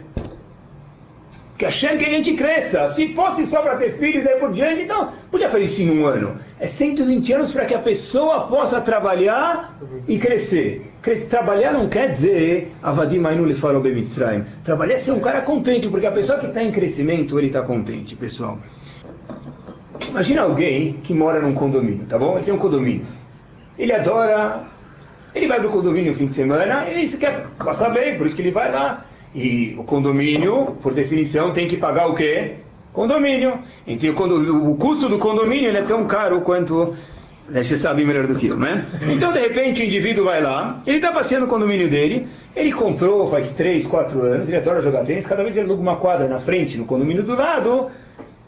[1.60, 2.86] Que Hashem que a gente cresça.
[2.86, 5.90] Se fosse só para ter filhos e daí por diante, então podia fazer isso em
[5.90, 6.36] um ano.
[6.58, 9.76] É 120 anos para que a pessoa possa trabalhar
[10.08, 10.90] e crescer.
[11.02, 14.44] Cres- Trabalhar não quer dizer Avadim Ainu le farou bemitzrayim.
[14.64, 17.60] Trabalhar é ser um cara contente, porque a pessoa que está em crescimento, ele está
[17.60, 18.58] contente, pessoal.
[20.08, 22.36] Imagina alguém que mora num condomínio, tá bom?
[22.36, 23.04] Ele tem um condomínio.
[23.78, 24.62] Ele adora.
[25.34, 28.34] Ele vai pro condomínio no fim de semana, ele se quer passar bem, por isso
[28.34, 29.04] que ele vai lá.
[29.34, 32.54] E o condomínio, por definição, tem que pagar o quê?
[32.92, 33.58] Condomínio.
[33.86, 36.94] Então o, o custo do condomínio é tão caro quanto.
[37.48, 38.84] né, Você sabe melhor do que eu, né?
[39.08, 43.28] Então, de repente, o indivíduo vai lá, ele está passeando no condomínio dele, ele comprou
[43.28, 46.40] faz 3, 4 anos, ele adora jogar tênis, cada vez ele aluga uma quadra na
[46.40, 47.86] frente, no condomínio do lado,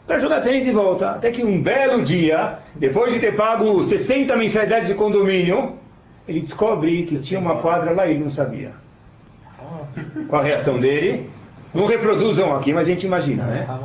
[0.05, 1.11] para jogar tênis e volta.
[1.11, 5.75] Até que um belo dia, depois de ter pago 60 mensalidades de condomínio,
[6.27, 8.82] ele descobre que tinha uma quadra lá e ele não sabia.
[10.27, 11.29] Qual a reação dele?
[11.73, 13.65] Não reproduzam aqui, mas a gente imagina, né?
[13.67, 13.79] Ah,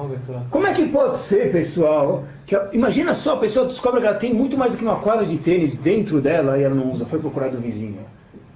[0.51, 2.25] Como é que pode ser, pessoal?
[2.47, 4.97] Que, a- imagina só, a pessoa descobre que ela tem muito mais do que uma
[5.01, 7.97] quadra de tênis dentro dela e ela não usa, foi procurar do vizinho.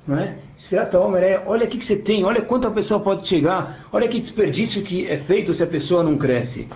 [0.06, 0.34] Não é?
[0.56, 4.06] Esfirata Homer é, olha o que, você tem, olha quanto a pessoa pode chegar, olha
[4.06, 6.68] que desperdício que é feito se a pessoa não cresce.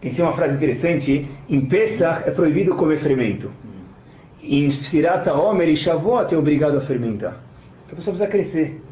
[0.00, 3.50] Tem uma frase interessante, em Pesach é proibido comer fermento.
[4.42, 7.36] Em Sfirata Homer e Shavuot é obrigado a fermentar.
[7.82, 8.82] Porque a pessoa precisa crescer.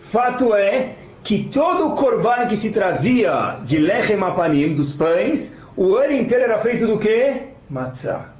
[0.00, 5.94] Fato é que todo o korban que se trazia de lechem apanim, dos pães, o
[5.94, 7.42] ano inteiro era feito do que?
[7.68, 8.32] Matzah.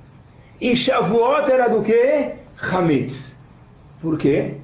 [0.60, 2.32] Em Shavuot era do que?
[2.60, 3.38] Hametz.
[4.00, 4.54] Por quê?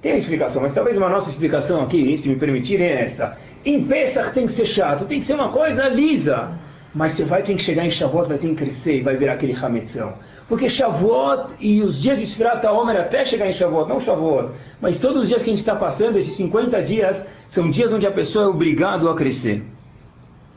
[0.00, 3.36] Tem uma explicação, mas talvez uma nossa explicação aqui, se me permitirem, é essa.
[3.64, 6.50] Em Pesach tem que ser chato, tem que ser uma coisa lisa.
[6.94, 9.34] Mas você vai ter que chegar em Shavuot, vai ter que crescer e vai virar
[9.34, 10.14] aquele Hametzão.
[10.48, 14.98] Porque Shavuot e os dias de Sfirat Homer até chegar em Shavuot, não Shavuot, mas
[14.98, 18.12] todos os dias que a gente está passando, esses 50 dias, são dias onde a
[18.12, 19.62] pessoa é obrigado a crescer.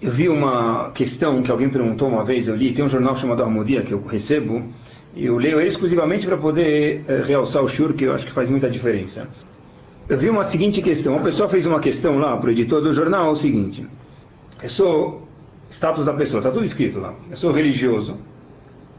[0.02, 3.41] Eu vi uma questão que alguém perguntou uma vez, eu li, tem um jornal chamado
[3.41, 4.63] Almodia que eu recebo,
[5.15, 8.32] e eu leio ele exclusivamente para poder eh, realçar o shur, que eu acho que
[8.32, 9.28] faz muita diferença.
[10.08, 12.93] Eu vi uma seguinte questão, uma pessoa fez uma questão lá para o editor do
[12.93, 13.88] jornal, é o seguinte,
[14.62, 15.28] eu sou,
[15.69, 18.17] status da pessoa, está tudo escrito lá, eu sou religioso,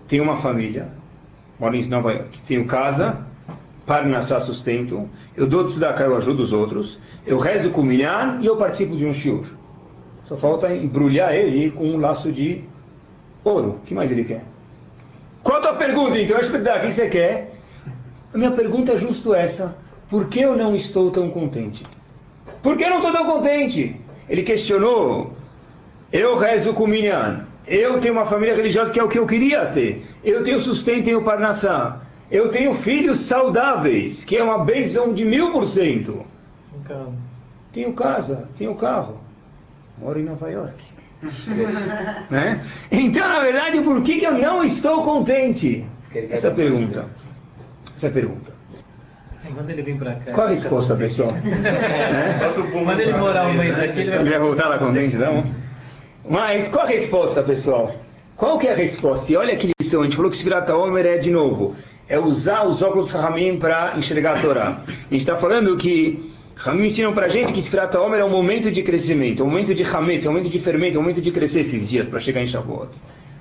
[0.09, 0.89] tenho uma família,
[1.59, 3.19] moro em Nova York, tenho casa,
[3.87, 8.57] parnassá sustento, eu dou tzedakah, eu ajudo os outros, eu rezo com milhar e eu
[8.57, 9.47] participo de um shiur.
[10.27, 12.63] Só falta embrulhar ele com um laço de
[13.43, 13.79] ouro.
[13.83, 14.45] O que mais ele quer?
[15.43, 16.37] Qual a tua pergunta, então?
[16.37, 17.55] Acho que que você quer.
[18.35, 19.75] A minha pergunta é justo essa.
[20.11, 21.83] Por que eu não estou tão contente?
[22.63, 23.97] Por que eu não estou tão contente?
[24.29, 25.33] Ele questionou.
[26.13, 27.47] Eu rezo com minyan.
[27.69, 30.05] Eu tenho uma família religiosa que é o que eu queria ter.
[30.25, 32.01] Eu tenho sustento, tenho parnassá.
[32.31, 36.25] Eu tenho filhos saudáveis, que é uma benção de mil por cento.
[37.73, 39.21] Tenho casa, tenho carro.
[39.99, 40.83] Moro em Nova York.
[42.31, 42.65] né?
[42.91, 45.85] Então, na verdade, por que, que eu não estou contente?
[46.31, 47.07] Essa é pergunta.
[47.97, 48.53] Essa é a pergunta.
[49.55, 50.33] Manda ele vir pra cá.
[50.33, 51.31] Qual a resposta, pessoal?
[51.45, 52.85] É?
[52.85, 55.43] Manda ele morar um mês aqui, ele vai Ele vai voltar lá contente, não?
[56.29, 57.95] Mas qual a resposta, pessoal?
[58.37, 59.33] Qual que é a resposta?
[59.33, 61.75] E olha que lição, a gente falou que Svirata Omer é, de novo,
[62.07, 64.83] é usar os óculos Ramim para enxergar a Torá.
[64.87, 68.31] A gente está falando que Ramim ensinam para a gente que Svirata Omer é um
[68.31, 71.03] momento de crescimento, é um momento de Hametz, é um momento de fermento, é um
[71.03, 72.91] momento de crescer esses dias para chegar em Shavuot.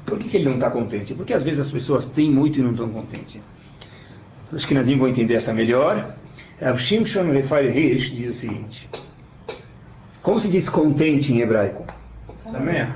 [0.05, 1.13] Por que, que ele não está contente?
[1.13, 3.41] Porque às vezes as pessoas têm muito e não estão contentes.
[4.53, 6.15] Acho que nós vamos entender essa melhor.
[6.61, 8.89] Rav Shimshon Refael Hirsch diz o seguinte:
[10.21, 11.96] Como se diz contente em hebraico?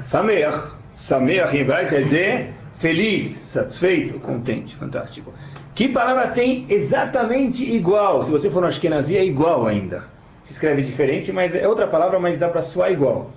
[0.02, 0.74] Sameach.
[0.94, 5.34] Sameach em hebraico quer dizer feliz, satisfeito, contente, fantástico.
[5.76, 8.24] Que palavra tem exatamente igual?
[8.24, 10.04] Se você for no Ashkenazi, é igual ainda.
[10.46, 13.32] Se escreve diferente, mas é outra palavra, mas dá para soar igual.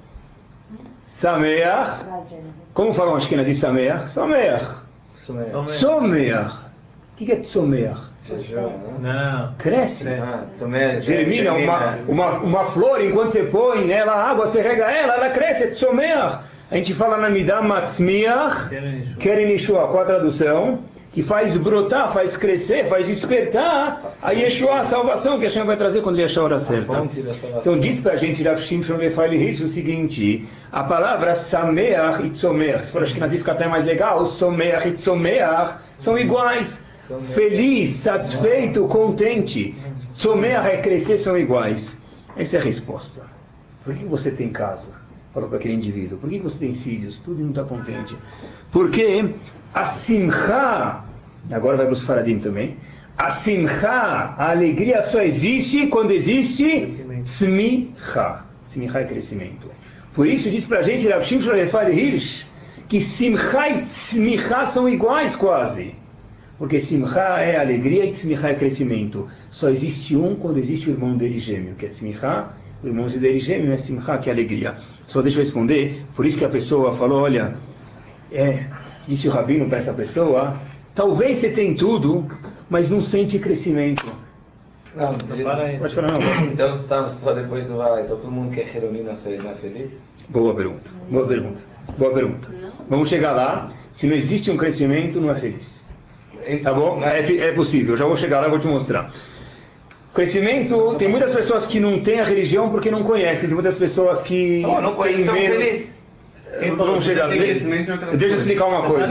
[1.07, 2.05] Sameach.
[2.72, 4.09] Como falam Ashkenazi Sameach?
[4.09, 4.85] Sameach.
[5.16, 5.79] Someach.
[5.79, 6.64] Someach.
[7.12, 7.37] O que é
[8.25, 8.73] Tsomeach?
[9.01, 9.55] Não.
[9.59, 10.09] Cresce.
[10.09, 11.01] Ah, Tzomer.
[11.03, 15.65] Germina, uma, uma, uma flor, enquanto você põe nela água, você rega ela, ela cresce,
[15.65, 16.39] é tzomeach.
[16.71, 18.71] A gente fala na Midah Matzmiach,
[19.19, 20.81] Keren Yeshua, qual a tradução?
[21.13, 25.77] Que faz brotar, faz crescer, faz despertar a Yeshua, a salvação que a Hashem vai
[25.77, 27.07] trazer quando ele achar a hora certa.
[27.61, 32.87] Então diz pra gente, Rav Shimshon Refaeli Hitch, o seguinte, a palavra Sameach e Tzomeach,
[32.87, 36.85] se for acho que fica até mais legal, Someach e Tzomeach são iguais.
[37.35, 39.75] Feliz, satisfeito, contente.
[40.14, 41.99] Tzomeach é crescer, são iguais.
[42.37, 43.23] Essa é a resposta.
[43.85, 44.88] Por que você tem casa?
[45.33, 46.19] Falou para aquele indivíduo.
[46.19, 47.19] Por que você tem filhos?
[47.19, 48.17] Tudo e não está contente.
[48.73, 49.35] Porque
[49.75, 51.05] a simcha,
[51.51, 52.77] agora vai para os faradim também,
[53.19, 56.87] a simcha, a alegria só existe quando existe
[57.25, 58.45] tzmicha.
[58.67, 59.71] Tzmicha é crescimento.
[60.14, 62.47] Por isso diz para a gente, Rav Shimshon Hirsch,
[62.88, 65.95] que simcha e tzmicha são iguais quase.
[66.59, 69.29] Porque simcha é alegria e tzmicha é crescimento.
[69.51, 72.49] Só existe um quando existe o irmão dele gêmeo, que é tzmicha.
[72.83, 74.75] O irmão dele gêmeo é simcha, que é alegria.
[75.07, 76.05] Só deixa eu responder.
[76.14, 77.57] Por isso que a pessoa falou, olha,
[78.33, 78.67] é,
[79.07, 80.61] disse o rabino para essa pessoa,
[80.95, 82.27] talvez você tem tudo,
[82.71, 84.25] mas não sente crescimento.
[84.97, 85.81] Não, Para isso.
[85.81, 86.47] Pode falar não.
[86.47, 88.05] Então estamos só depois do vai.
[88.05, 89.12] Então todo mundo que é Heronina
[89.43, 89.99] não é feliz?
[90.29, 90.88] Boa pergunta.
[91.11, 91.61] Boa pergunta.
[91.99, 92.49] Boa pergunta.
[92.88, 93.71] Vamos chegar lá.
[93.90, 95.84] Se não existe um crescimento, não é feliz.
[96.62, 97.02] Tá bom?
[97.02, 97.96] É, fi- é possível.
[97.96, 99.11] Já vou chegar lá e vou te mostrar.
[100.14, 103.46] Crescimento, tem muitas pessoas que não têm a religião porque não conhecem.
[103.46, 104.62] Tem muitas pessoas que.
[104.64, 105.94] Oh, não conheço, têm estão felizes.
[106.76, 107.28] Vamos chegar.
[107.28, 107.38] Tem
[108.16, 109.09] Deixa eu explicar uma coisa.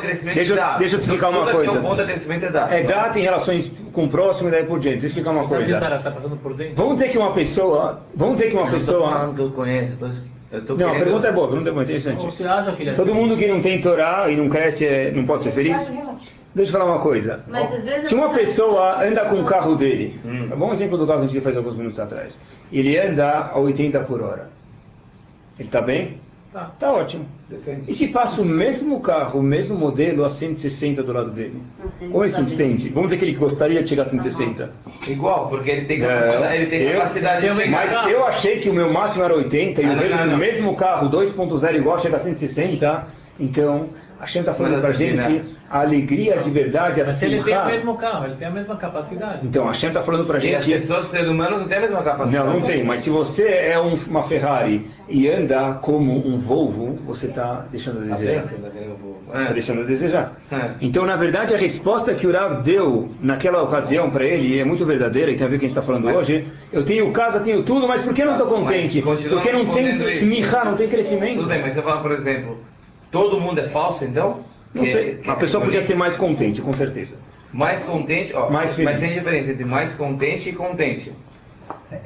[0.00, 1.72] Crescimento Deixa eu- deixa eu te explicar uma coisa.
[1.76, 1.80] É
[2.72, 2.80] é.
[2.80, 5.00] É data em relações com o próximo e daí por diante.
[5.00, 5.64] Deixa eu explicar uma coisa.
[5.74, 5.88] dentro?
[6.76, 8.00] Vamos dizer que uma pessoa.
[8.14, 9.32] Vamos dizer que uma pessoa.
[9.34, 9.98] que eu conheço.
[10.78, 12.16] Não, a pergunta é boa, a pergunta é boa, interessante.
[12.16, 15.92] É Todo mundo que não tem Torá e não cresce é- não pode ser feliz?
[16.54, 17.40] Deixa eu falar uma coisa.
[17.48, 20.48] Mas às vezes Se a uma pessoa anda com o carro dele, Hum.
[20.50, 22.38] é um bom exemplo do carro que a gente fez alguns minutos atrás.
[22.70, 24.48] Ele anda a 80 por hora.
[25.58, 26.20] Ele está bem?
[26.52, 26.70] Tá.
[26.78, 27.24] Tá ótimo.
[27.48, 27.84] Depende.
[27.88, 31.62] E se passa o mesmo carro, o mesmo modelo a 160 do lado dele?
[31.98, 32.90] Como ele se sente?
[32.90, 34.70] Vamos dizer que ele gostaria de chegar a 160.
[35.08, 37.70] Igual, porque ele tem É, capacidade, ele tem eu- capacidade de chegar.
[37.70, 40.16] Mas se eu achei que o meu máximo era 80 e Ah, o não, mesmo,
[40.18, 40.34] não, não.
[40.34, 43.06] o mesmo carro 2.0 igual chega a 160,
[43.40, 43.88] então
[44.22, 47.42] a Shem está falando pra eu gente a alegria de verdade, a Mas se ele
[47.42, 47.64] tem o simcha.
[47.64, 49.40] mesmo carro, ele tem a mesma capacidade.
[49.44, 50.80] Então a Shem está falando pra E as gente.
[50.80, 52.46] pessoas, seres humanos, não têm a mesma capacidade.
[52.46, 56.92] Não, não tem, mas se você é um- uma Ferrari e anda como um Volvo,
[57.04, 58.42] você está deixando a Tá desejar.
[58.44, 58.68] você tá
[59.26, 59.52] Está É.
[59.54, 60.32] deixando a desejar.
[60.52, 60.70] É.
[60.80, 64.84] Então, na verdade, a resposta que o Rav deu naquela ocasião para ele é muito
[64.84, 66.46] verdadeira e tem a ver com o que a gente está falando Mas- hoje.
[66.72, 69.00] Eu tenho casa, tenho tudo, mas por que não estou contente?
[69.02, 71.36] Porque não tem smicha, não tem crescimento.
[71.38, 72.58] Tudo bem, mas você fala, por exemplo,
[73.12, 74.40] todo mundo é falso, então?
[74.74, 75.14] Não Que- sei.
[75.16, 77.14] que- A pessoa podia que- ser mais contente, com certeza.
[77.52, 78.90] mais contente, ó, Mais feliz.
[78.92, 81.12] mas tem diferença entre mais contente e contente.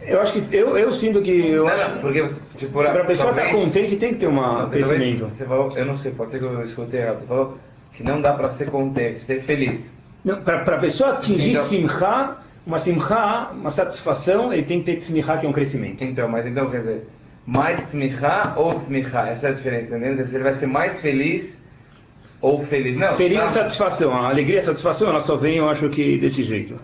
[0.05, 2.27] Eu acho que eu, eu sinto que eu Não, acho não, porque
[2.59, 5.29] tipo, para a pessoa estar talvez- contente tem que ter um talvez crescimento.
[5.33, 7.21] Você falou, eu não sei, pode ser que eu escutei errado.
[7.21, 7.59] Você falou
[7.95, 9.93] que não dá para ser contente, ser feliz.
[10.45, 12.37] Para a pessoa atingir Então- simcha,
[12.67, 16.03] uma simcha, uma satisfação, ele tem que ter simcha, que é um crescimento.
[16.03, 17.09] Então, mas então quer dizer,
[17.47, 19.21] mais tzmicha ou tzmicha?
[19.29, 20.27] Essa é a diferença, entendeu?
[20.27, 21.63] Se ele vai ser mais feliz
[22.41, 22.99] ou feliz.
[22.99, 23.47] Não, Feliz tá.
[23.47, 24.13] e satisfação.
[24.13, 26.77] A alegria e a satisfação, ela só vem, eu acho que, desse jeito.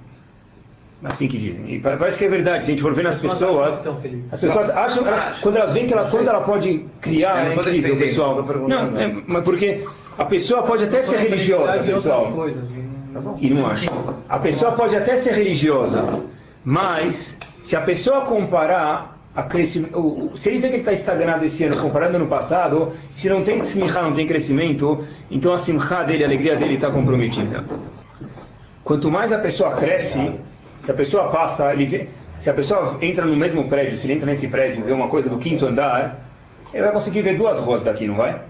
[1.05, 1.75] Assim que dizem.
[1.75, 2.65] E pa- parece que é verdade.
[2.65, 3.87] Se a gente for ver nas As pessoas
[4.31, 7.61] as pessoas acham, elas- quando elas veem que ela, quando ela pode criar, é tô
[7.63, 8.41] incrível, pessoal.
[8.69, 9.85] Não, é, mas porque
[10.17, 12.31] a pessoa pode até ser religiosa, pessoal.
[12.33, 12.71] coisas.
[12.71, 12.77] e
[13.13, 13.91] não- E não acha.
[14.29, 16.21] A pessoa pode até ser religiosa,
[16.65, 21.65] mas se a pessoa comparar a crescimento, se ele vê que ele está estagnado esse
[21.65, 26.25] ano comparando ano passado, se não tem simcha, não tem crescimento, então a simcha dele,
[26.25, 27.65] a alegria dele está comprometida.
[28.85, 30.33] Quanto mais a pessoa cresce,
[30.85, 32.09] Se a pessoa passa, vê,
[32.41, 35.07] se a pessoa entra no mesmo prédio, se ele entra nesse prédio e vê uma
[35.09, 36.19] coisa do quinto andar,
[36.75, 38.41] ele vai conseguir ver duas ruas daqui, não vai?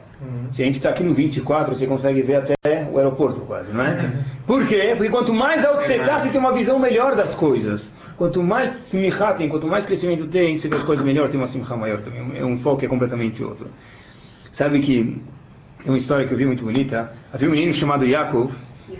[0.50, 3.84] Se a gente está aqui no 24, você consegue ver até o aeroporto quase, não
[3.84, 4.12] é?
[4.46, 4.94] Por quê?
[4.96, 7.92] Porque quanto mais alto você está, você tem uma visão melhor das coisas.
[8.16, 11.46] Quanto mais simcha tem, quanto mais crescimento tem, você vê as coisas melhor, tem uma
[11.46, 12.38] simcha maior também.
[12.38, 13.68] É um foco é completamente outro.
[14.50, 15.20] Sabe que
[15.82, 17.12] tem uma história que eu vi muito bonita.
[17.32, 18.52] Havia um menino chamado Yaakov.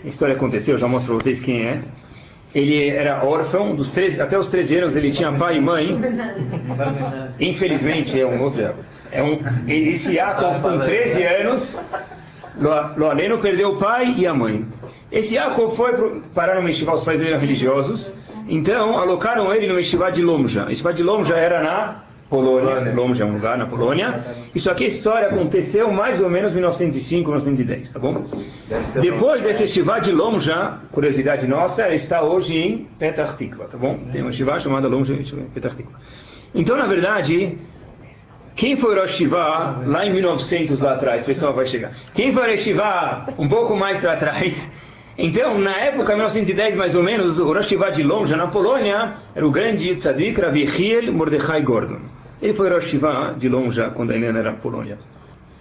[0.03, 1.81] A história aconteceu, já mostro para vocês quem é.
[2.53, 5.97] Ele era órfão, dos 13, até os 13 anos ele tinha pai e mãe.
[7.39, 8.85] Infelizmente, é um outro Yaakov.
[9.11, 11.85] É um, esse Yaakov, com 13 anos,
[12.57, 14.65] Lo Aleno perdeu o pai e a mãe.
[15.11, 18.13] Esse Yaakov foi parar no Meshivá, os pais dele eram religiosos.
[18.47, 20.63] Então, alocaram ele no Meshivá de Lomja.
[20.63, 22.93] O Meshivá de Lomja era na Polônia.
[22.93, 24.23] Lomja é um lugar na Polônia.
[24.55, 28.25] Isso aqui, a história aconteceu mais ou menos em 1905, 1910, tá bom?
[29.01, 33.97] Depois desse Shivá de Lomja, curiosidade nossa, está hoje em Petah Tikva, tá bom?
[34.11, 35.23] Tem uma Shivá chamada Lomja em
[35.53, 35.99] Petah Tikva.
[36.55, 37.57] Então, na verdade,
[38.55, 41.23] quem foi Rosh Shiva lá em 1900 lá atrás?
[41.23, 41.91] O pessoal vai chegar.
[42.13, 44.71] Quem foi Rosh Shiva um pouco mais lá atrás?
[45.17, 49.45] Então, na época, 1910 mais ou menos, o Rosh Shiva de Lomja, na Polônia, era
[49.45, 51.99] o grande tzadik Rav Yechiel Mordechai Gordon.
[52.41, 54.97] Ele foi Rosh Shiva de Lomja quando ainda era na Polônia.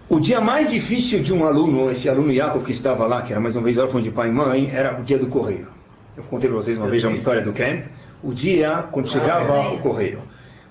[0.08, 3.40] O dia mais difícil de um aluno, esse aluno Yaakov que estava lá, que era
[3.40, 5.68] mais uma vez órfão de pai e mãe, era o dia do correio.
[6.16, 7.84] Eu contei para vocês uma vez uma história do camp.
[8.22, 10.20] O dia, quando chegava o correio.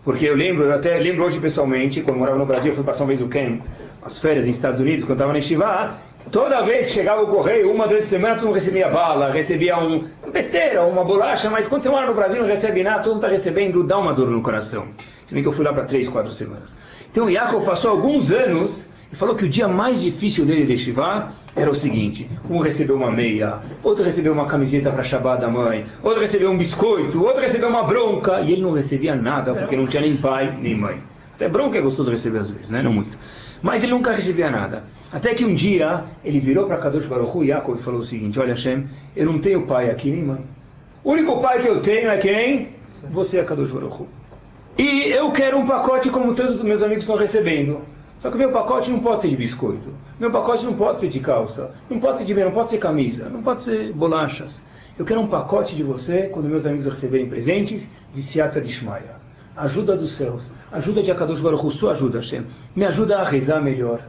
[0.04, 3.04] Porque eu lembro, eu até lembro hoje pessoalmente, quando morava no Brasil, eu fui passar
[3.04, 3.62] uma vez o camp,
[4.04, 5.96] as férias nos Estados Unidos, quando estava na Estivá,
[6.32, 9.78] toda vez que chegava o correio, uma vez por semana, todo mundo recebia bala, recebia
[9.78, 13.24] um, besteira, uma bolacha, mas quando você mora no Brasil não recebe nada, todo mundo
[13.24, 14.88] está recebendo, dá uma dor no coração.
[15.26, 16.78] Se bem que eu fui lá para três, quatro semanas.
[17.12, 21.32] Então Yaakov passou alguns anos e falou que o dia mais difícil dele de Estivá
[21.56, 25.86] era o seguinte: um recebeu uma meia, outro recebeu uma camiseta para Shabbat da mãe,
[26.02, 29.88] outro recebeu um biscoito, outro recebeu uma bronca, e ele não recebia nada porque não
[29.88, 31.02] tinha nem pai nem mãe.
[31.36, 32.82] Até bronca é gostoso receber às vezes, né?
[32.82, 33.18] Não muito.
[33.62, 34.84] Mas ele nunca recebia nada.
[35.12, 38.40] Até que um dia ele virou para Kadosh Baruch Hu, Yaakov, e falou o seguinte:
[38.40, 38.86] Olha, Hashem,
[39.16, 40.46] eu não tenho pai aqui nem mãe.
[41.04, 42.70] O único pai que eu tenho é quem?
[43.12, 44.08] Você é Kadosh Baruch Hu.
[44.78, 47.82] E eu quero um pacote como todos os meus amigos estão recebendo.
[48.20, 49.90] Só que meu pacote não pode ser de biscoito.
[50.20, 51.72] Meu pacote não pode ser de calça.
[51.90, 53.28] Não pode ser de meia, não pode ser camisa.
[53.30, 54.62] Não pode ser bolachas.
[54.98, 59.16] Eu quero um pacote de você, quando meus amigos receberem presentes, de Siata de Shmaya.
[59.58, 60.52] Ajuda dos céus.
[60.72, 62.46] Ajuda de Akadosh Baruch Hu, sua ajuda, Hashem.
[62.76, 64.02] Me ajuda a rezar melhor.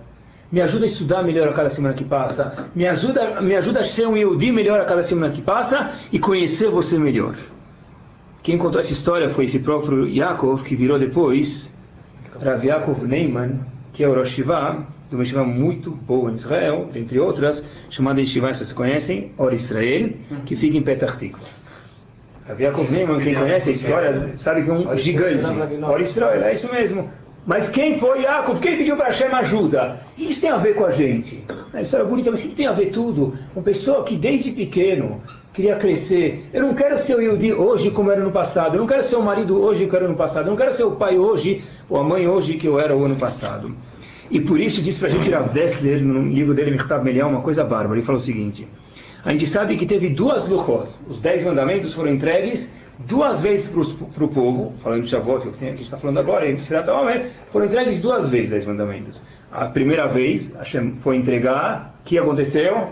[0.53, 2.69] Me ajuda a estudar melhor a cada semana que passa.
[2.75, 6.19] Me ajuda, me ajuda a ser um Yehudi melhor a cada semana que passa e
[6.19, 7.35] conhecer você melhor.
[8.43, 11.73] Quem contou essa história foi esse próprio Yaakov, que virou depois
[12.39, 13.61] Rav Yaakov Neyman,
[13.95, 18.21] que é o Rosh Shiva, de uma Yeshiva muito boa em Israel, entre outras, chamada
[18.21, 20.11] Yeshiva, vocês conhecem, Or Israel,
[20.45, 21.45] que fica em Petah Tikva.
[22.47, 25.47] Rav Yaakov Neyman, quem conhece a história, sabe que é um gigante.
[25.83, 27.09] Or Israel, é isso mesmo.
[27.45, 28.61] Mas quem foi Yaakov?
[28.61, 30.01] Quem pediu para Hashem ajuda?
[30.13, 31.43] O que isso tem a ver com a gente?
[31.73, 33.37] A história é bonita, mas o que tem a ver tudo?
[33.55, 35.21] Uma pessoa que desde pequeno
[35.53, 36.49] queria crescer.
[36.53, 38.77] Eu não quero ser o Yudi hoje como era no passado.
[38.77, 40.47] Eu não quero ser o marido hoje que era no passado.
[40.47, 43.05] Eu não quero ser o pai hoje ou a mãe hoje que eu era o
[43.05, 43.75] ano passado.
[44.31, 47.43] E por isso diz para a gente Rav Dessler, no livro dele, Mirtav Melial, uma
[47.43, 47.99] coisa bárbara.
[47.99, 48.69] Ele falou o seguinte,
[49.25, 50.89] a gente sabe que teve duas luchot.
[51.09, 52.75] Os dez mandamentos foram entregues
[53.07, 56.47] duas vezes para o povo, falando de Shavuot, que a gente está falando agora,
[57.51, 59.23] foram entregues duas vezes dez mandamentos.
[59.51, 62.89] A primeira vez, Hashem foi entregar, o que aconteceu?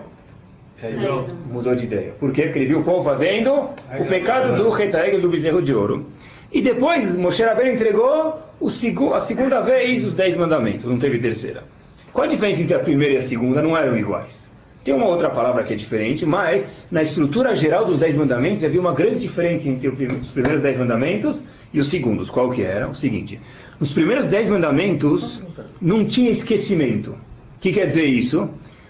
[1.51, 2.13] Mudou de ideia.
[2.19, 2.43] Por quê?
[2.45, 3.53] Porque ele viu o povo fazendo
[3.99, 6.07] o pecado do retaegel do bezerro de ouro.
[6.53, 8.39] E depois, Moshe Rabbeinu entregou
[8.69, 11.65] segu a segunda vez os dez mandamentos, não teve terceira.
[12.13, 13.63] Qual a diferença entre a primeira e a segunda?
[13.63, 14.51] Não eram iguais.
[14.83, 18.81] Tem uma outra palavra que é diferente, mas na estrutura geral dos dez mandamentos havia
[18.81, 22.31] uma grande diferença entre os primeiros dez mandamentos e os segundos.
[22.31, 22.89] Qual que era?
[22.89, 23.39] O seguinte,
[23.79, 25.43] nos primeiros dez mandamentos
[25.81, 27.11] não tinha esquecimento.
[27.11, 28.49] O que quer dizer isso?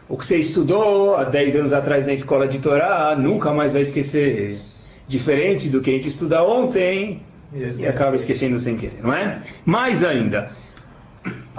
[0.08, 3.82] O que você estudou há 10 anos atrás na escola de Torá, nunca mais vai
[3.82, 4.58] esquecer.
[5.08, 7.20] Diferente do que a gente estuda ontem
[7.52, 9.40] e acaba esquecendo sem querer, não é?
[9.64, 10.50] Mais ainda,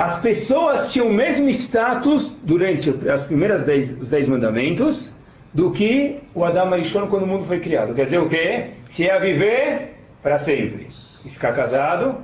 [0.02, 5.12] as pessoas tinham o mesmo status durante as primeiras 10, os 10 mandamentos
[5.54, 7.94] do que o Adam Arishon quando o mundo foi criado.
[7.94, 8.72] Quer dizer o quê?
[8.90, 10.88] Se ia viver para sempre
[11.24, 12.16] e ficar casado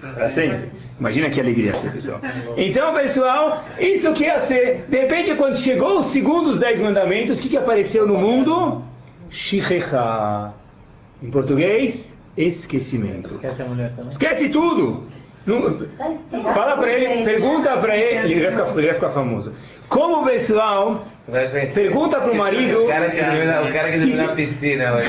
[0.00, 0.68] para sempre.
[1.00, 2.20] Imagina que alegria essa pessoal.
[2.56, 4.84] Então, pessoal, isso que ia ser.
[4.88, 8.84] De repente, quando chegou o segundo dos dez mandamentos, o que, que apareceu no mundo?
[9.30, 10.52] Shichecha.
[11.20, 13.34] Em português, esquecimento.
[13.34, 14.08] Esquece a mulher também.
[14.08, 15.02] Esquece tudo.
[15.46, 15.78] Não-
[16.54, 19.52] fala para ele, pergunta para ele, ele vai, ficar, ele vai ficar famoso.
[19.88, 21.04] Como o pessoal.
[21.74, 25.08] Pergunta pro marido- O cara que dormiu na, o cara que dormiu na piscina hoje.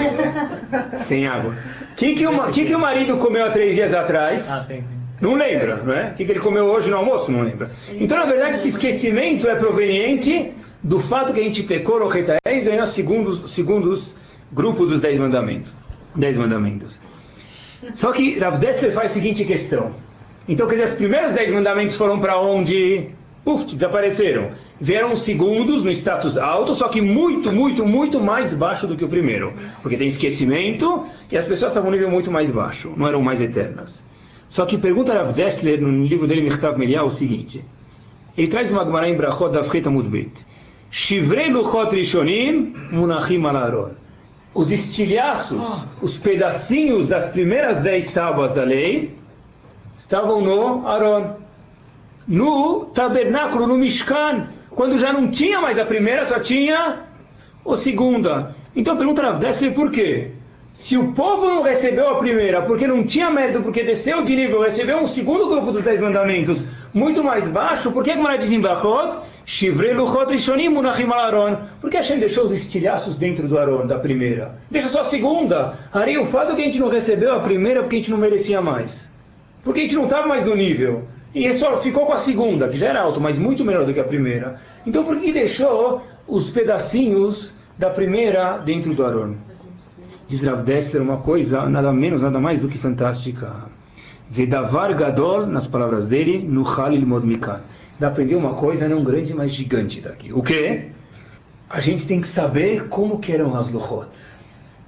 [0.98, 1.54] Sem água.
[1.92, 4.50] O que, que, o, que, que o marido comeu há três dias atrás?
[4.50, 4.96] Ah, tem, tem.
[5.22, 6.10] Não lembra, não é?
[6.10, 7.32] O que, que ele comeu hoje no almoço?
[7.32, 7.70] Não lembra.
[7.94, 10.52] Então, na verdade, esse esquecimento é proveniente
[10.84, 14.14] do fato que a gente pecou no Retaé e ganhou segundo, segundo os
[14.52, 15.72] grupos dos Dez Mandamentos.
[16.14, 17.00] Dez Mandamentos.
[17.94, 19.92] Só que Rav Dessler faz a seguinte questão.
[20.48, 23.08] Então, quer dizer, os primeiros Dez Mandamentos foram para onde?
[23.44, 24.50] Puf, desapareceram.
[24.80, 29.06] Vieram os segundos no status alto, só que muito, muito, muito mais baixo do que
[29.06, 29.54] o primeiro.
[29.82, 33.42] Porque tem esquecimento e as pessoas estavam no nível muito mais baixo, não eram mais
[33.42, 34.04] eternas.
[34.50, 37.64] Só que pergunta Rav Dessler no livro dele Mirtav Melial o seguinte.
[38.38, 40.32] Ele traz uma Gemara em Brachot da Freta Mudbet.
[40.92, 43.92] Shivrei luchot rishonim munachim al Aaron.
[44.54, 49.14] Os estilhaços, os pedacinhos das primeiras dez tábuas da lei
[50.06, 51.36] estavam no Aaron.
[52.28, 57.04] No tabernáculo, no Mishkan, quando já não tinha mais a primeira, só tinha
[57.68, 58.56] a segunda.
[58.76, 60.32] Então pergunta Rav Dessler por quê?
[60.74, 64.62] Se o povo não recebeu a primeira, porque não tinha mérito, porque desceu de nível,
[64.62, 68.52] recebeu um segundo grupo dos dez mandamentos muito mais baixo, por que a Gemara diz
[68.52, 68.62] em?
[69.46, 71.58] Shivrei luchot rishonim munachim al Aaron.
[71.80, 74.56] Por que Hashem deixou os estilhaços dentro do Aaron, da primeira?
[74.70, 75.78] Deixa só a segunda.
[75.94, 78.18] Ari, o fato é que a gente não recebeu a primeira porque a gente não
[78.18, 79.14] merecia mais.
[79.66, 81.04] Porque a gente não estava mais no nível.
[81.34, 84.00] E só ficou com a segunda, que já era alto, mas muito melhor do que
[84.00, 84.56] a primeira.
[84.86, 89.36] Então por que deixou os pedacinhos da primeira dentro do Aaron?
[90.28, 93.54] Diz Rav Dessler uma coisa nada menos, nada mais do que fantástica.
[94.30, 97.62] Vedavar Gadol, nas palavras dele, no Halil Modmikan.
[98.00, 100.32] Dá aprender uma coisa não grande, mas gigante daqui.
[100.32, 100.90] O quê?
[101.70, 104.10] A gente tem que saber como que eram as Luchot.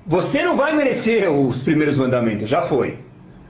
[0.06, 3.07] Você não vai merecer os primeiros mandamentos, já foi.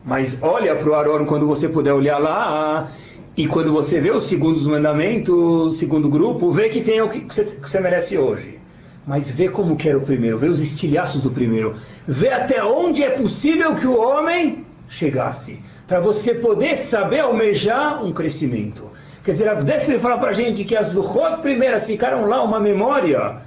[0.08, 2.90] Mas olha para o Aaron quando você puder olhar lá.
[3.36, 7.20] E quando você vê os segundos mandamentos, o segundo grupo, vê que tem o que
[7.20, 8.58] você, que você merece hoje.
[9.06, 11.76] Mas vê como que era o primeiro, vê os estilhaços do primeiro.
[12.08, 15.62] Vê até onde é possível que o homem chegasse.
[15.86, 18.90] Para você poder saber almejar um crescimento.
[19.26, 22.62] Quer dizer, Avdesler ele fala para a gente que as Luchot primeiras ficaram lá uma
[22.62, 23.42] memória.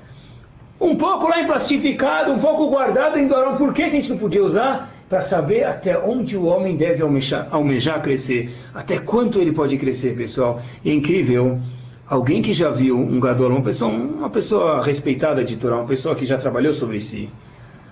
[0.79, 3.57] Um pouco lá em plastificado, um pouco guardado em Dorão.
[3.57, 5.00] Por que a gente não podia usar?
[5.11, 8.49] Para saber até onde o homem deve almejar, almejar crescer.
[8.73, 10.63] Até quanto ele pode crescer, pessoal.
[10.87, 11.59] É incrível.
[12.07, 16.15] Alguém que já viu um Gadol, uma pessoa, uma pessoa respeitada de Torá, uma pessoa
[16.15, 17.29] que já trabalhou sobre si.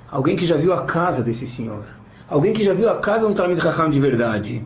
[0.09, 1.83] Alguém que já viu a casa desse senhor.
[2.31, 4.63] Alguém que já viu a casa um Talmud Raham de verdade.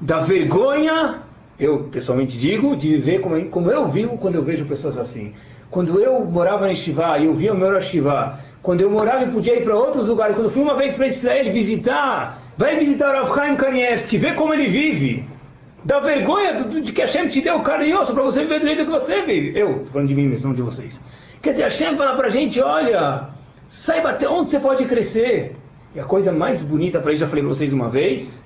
[0.00, 1.20] Da vergonha,
[1.58, 5.34] eu pessoalmente digo, de viver como, como eu vivo quando eu vejo pessoas assim.
[5.70, 9.30] Quando eu morava em Shivá e eu via o meu Shivá, quando eu morava e
[9.30, 13.34] podia ir para outros lugares, quando fui uma vez para Israel visitar, vai visitar o
[13.34, 15.24] Chaim Kanievski, ver como ele vive.
[15.82, 18.84] Dá vergonha de que Hashem te deu carne e osso para você viver do jeito
[18.84, 19.58] que você vive.
[19.58, 21.00] Eu, falando de mim mesmo, não de vocês.
[21.40, 23.28] Quer dizer, Hashem fala para a gente, olha,
[23.66, 25.56] saiba até onde você pode crescer.
[25.94, 28.42] E a coisa mais bonita para isso, já falei para vocês uma vez,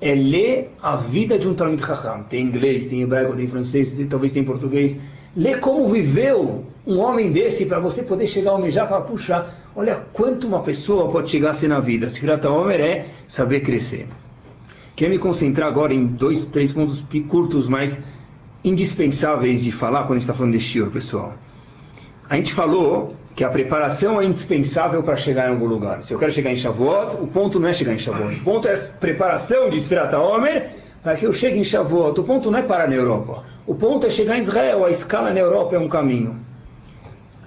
[0.00, 2.22] é ler a vida de um Talmud Chacham.
[2.22, 4.98] Tem inglês, tem hebraico, tem francês, tem, talvez tem português.
[5.36, 9.46] Ler como viveu um homem desse para você poder chegar a almejar e falar, puxa,
[9.76, 12.08] olha quanto uma pessoa pode chegar a ser na vida.
[12.08, 14.06] Se Sefirata Homer é saber crescer.
[14.96, 17.98] Quero me concentrar agora em dois, três pontos curtos, mas
[18.64, 21.34] indispensáveis de falar quando a gente está falando de Shior, pessoal.
[22.28, 26.02] A gente falou que a preparação é indispensável para chegar em algum lugar.
[26.02, 28.36] Se eu quero chegar em Shavuot, o ponto não é chegar em Shavuot.
[28.36, 30.70] O ponto é a preparação de Sefirata Homer
[31.02, 32.20] para que eu chegue em Shavuot.
[32.20, 33.44] O ponto não é parar na Europa.
[33.66, 34.84] O ponto é chegar em Israel.
[34.84, 36.38] A escala na Europa é um caminho.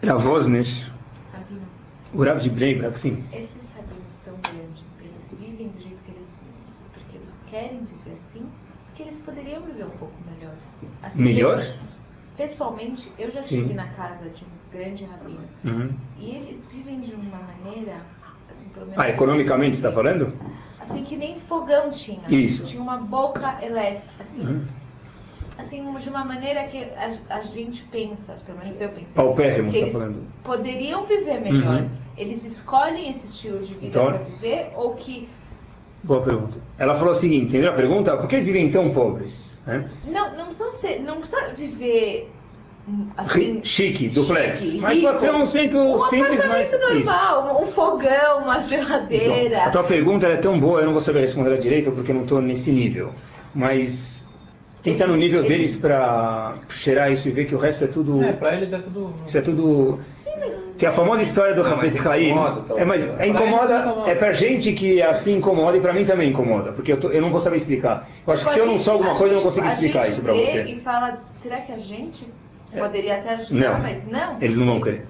[0.06, 0.66] Ravosner,
[2.14, 3.24] o Rav de Brak, sim.
[3.32, 8.18] Esses rabinos tão grandes, eles vivem do jeito que eles vivem porque eles querem viver
[8.20, 8.46] assim,
[8.88, 10.54] porque eles poderiam viver um pouco melhor.
[11.02, 11.60] Assim, Melhor?
[11.60, 11.74] eles-
[12.36, 13.60] pessoalmente, eu já Sim.
[13.62, 15.90] estive na casa de um grande rabino Uhum.
[16.20, 17.94] e eles vivem de uma maneira,
[18.50, 18.70] assim.
[18.98, 20.34] Ah, economicamente você está falando?
[20.84, 22.22] Assim, que nem fogão tinha.
[22.30, 22.66] Isso.
[22.66, 24.46] Tinha uma boca elétrica, assim.
[24.46, 24.66] Uhum.
[25.58, 29.08] Assim, de uma maneira que a, a gente pensa, pelo menos eu pensei.
[29.14, 30.28] Paupérrimo, que você eles está falando.
[30.44, 31.82] poderiam viver melhor.
[31.82, 31.90] Uhum.
[32.18, 35.30] Eles escolhem esse estilo de vida Então- para viver ou que
[36.04, 36.58] Boa pergunta.
[36.78, 38.18] Ela falou o seguinte, entendeu a pergunta?
[38.18, 39.58] Por que eles vivem tão pobres?
[39.66, 39.90] né?
[40.06, 42.30] não não precisa ser, não precisa viver
[43.18, 44.62] assim Chique, duplex.
[44.62, 45.08] chique, Mas rico.
[45.08, 46.68] pode ser um centro um simples, mas...
[46.74, 46.80] Isso.
[46.80, 49.64] normal, um fogão, uma Então, geladeira.
[49.64, 52.16] a tua pergunta é tão boa, eu não vou saber responder ela direito porque eu
[52.16, 53.12] não estou nesse nível.
[53.56, 54.28] Mas
[54.82, 57.84] tem que estar no nível Eles- deles para cheirar isso e ver que o resto
[57.86, 58.22] é tudo.
[58.24, 59.14] É, pra eles é tudo.
[59.26, 60.00] Isso é tudo.
[60.78, 62.34] Tem a famosa história do Rafet mas Haim.
[62.34, 62.78] talvez.
[62.82, 64.12] É, mas é incomoda, incomoda.
[64.12, 67.22] é pra gente que assim incomoda e pra mim também incomoda, porque eu, tô- eu
[67.22, 68.10] não vou saber explicar.
[68.26, 69.66] Eu acho que se eu não Tipo, sou alguma gente- coisa, eu não a consigo
[69.68, 70.64] gente explicar isso pra vê você.
[70.64, 72.28] E fala, será que a gente
[72.80, 73.80] Poderia até ajudar, Não.
[73.80, 74.38] mas não.
[74.42, 75.06] Eles não vão querer.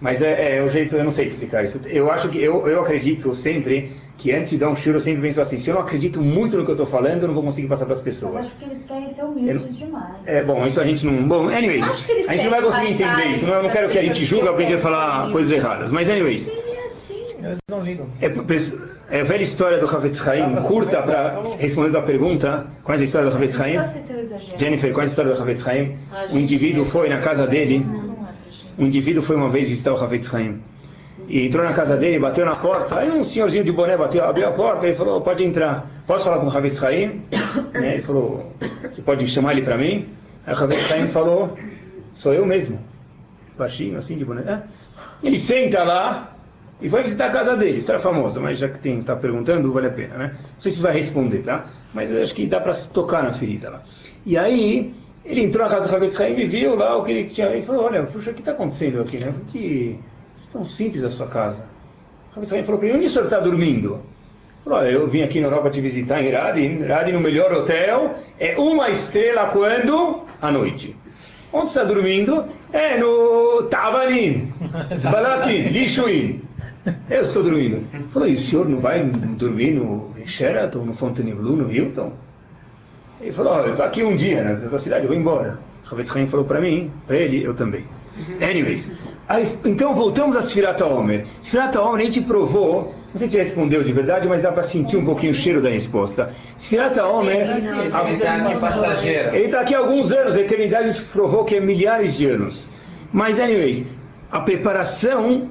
[0.00, 1.80] Mas é, é o jeito, eu não sei explicar isso.
[1.86, 5.22] Eu acho que, eu, eu acredito sempre que antes de dar um shur, eu sempre
[5.22, 7.42] penso assim, se eu não acredito muito no que eu estou falando, eu não vou
[7.42, 8.36] conseguir passar para as Mas pessoas.
[8.36, 10.14] acho que eles querem ser humildes demais.
[10.26, 11.26] É, bom, isso a gente não...
[11.26, 13.46] Bom, anyways, Eu acho que eles a gente não vai conseguir entender isso.
[13.46, 15.24] Não, eu não quero que a gente as julga pessoas porque a gente que falar
[15.24, 15.90] querem coisas erradas.
[15.92, 17.44] Mas anyways, Seria assim.
[17.44, 18.06] Eles não ligam.
[18.20, 18.28] é,
[19.10, 22.66] é a velha história do Havetz Haim, curta para responder a pergunta.
[22.82, 23.78] Qual é a história do Havetz Haim?
[24.56, 25.96] Jennifer, qual é a história do Havetz Haim?
[26.12, 27.84] Ah, Um indivíduo foi na casa dele...
[28.04, 28.18] É.
[28.80, 30.60] Um indivíduo foi uma vez visitar o Havetz Haim.
[31.26, 33.00] E entrou na casa dele, bateu na porta.
[33.00, 35.84] Aí um senhorzinho de boné bateu, abriu a porta e falou: Pode entrar.
[36.06, 37.22] Posso falar com o Havetz Haim?
[37.74, 38.52] Né, Ele falou:
[38.88, 40.06] Você pode chamar ele para mim?
[40.46, 41.58] Aí o Havetz Haim falou:
[42.14, 42.78] Sou eu mesmo.
[43.58, 44.62] Baixinho, assim, de boné.
[45.22, 46.36] Ele senta lá
[46.80, 47.78] e vai visitar a casa dele.
[47.78, 50.32] História famosa, mas já que tem está perguntando, vale a pena, né?
[50.36, 51.66] Não sei se vai responder, tá?
[51.92, 53.82] Mas acho que dá para tocar na ferida lá.
[54.24, 57.28] E aí, ele entrou na casa do Havetz Haim e viu lá o que ele
[57.28, 57.48] tinha.
[57.48, 59.34] Ele falou: Olha, puxa, o que está acontecendo aqui, né?
[59.48, 59.98] Que
[60.52, 61.64] tão simples a sua casa.
[62.32, 64.00] O Havetz Haim falou para ele: Onde o senhor está dormindo?
[64.64, 66.84] Falou: "Olha, Eu vim aqui na Europa te visitar em Radin.
[66.84, 70.22] Radin, no melhor hotel, é uma estrela quando?
[70.40, 70.94] À noite.
[71.52, 72.44] Onde você está dormindo?
[72.72, 74.52] É no Tavanin,
[74.94, 76.47] Zbalatin, Lixuin.
[77.10, 77.84] Eu estou dormindo.
[77.92, 82.12] Ele Falou, e o senhor não vai dormir no Sheraton, no Fontainebleau, no Hilton?
[83.20, 85.58] Ele falou, "Ó, eu estou aqui um dia na tua cidade, eu vou embora.
[85.90, 87.84] O Havetz Haim falou para mim, para ele, eu também.
[88.40, 88.96] Anyways,
[89.28, 91.24] aí, então voltamos a Sfirata Omer.
[91.40, 94.96] Sfirata Omer a gente provou, não sei se respondeu de verdade, mas dá para sentir
[94.96, 96.30] um pouquinho o cheiro da resposta.
[96.56, 97.58] Sfirata Omer, a-
[98.12, 99.36] Eternidade passageira.
[99.36, 102.26] ele está aqui há alguns anos, a eternidade a gente provou que é milhares de
[102.26, 102.68] anos.
[103.12, 103.88] Mas, anyways,
[104.30, 105.48] a preparação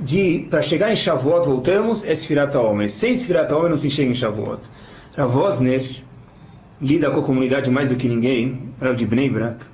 [0.00, 2.90] de para chegar em Shavuot, voltamos, é Sfirata Omer.
[2.90, 4.60] Sem Sfirata Omer não se chega em Shavuot.
[5.16, 5.82] Rav Wosner
[6.80, 9.64] lida com a comunidade mais do que ninguém, Rav de Bnei Brak,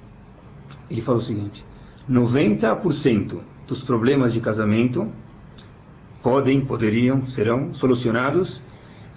[0.90, 1.64] ele falou o seguinte,
[2.10, 5.08] 90% dos problemas de casamento
[6.22, 8.62] podem, poderiam, serão solucionados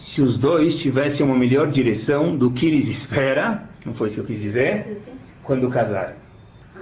[0.01, 4.21] se os dois tivessem uma melhor direção do que eles esperam, não foi isso que
[4.21, 4.99] eu quis dizer,
[5.43, 6.15] quando casarem.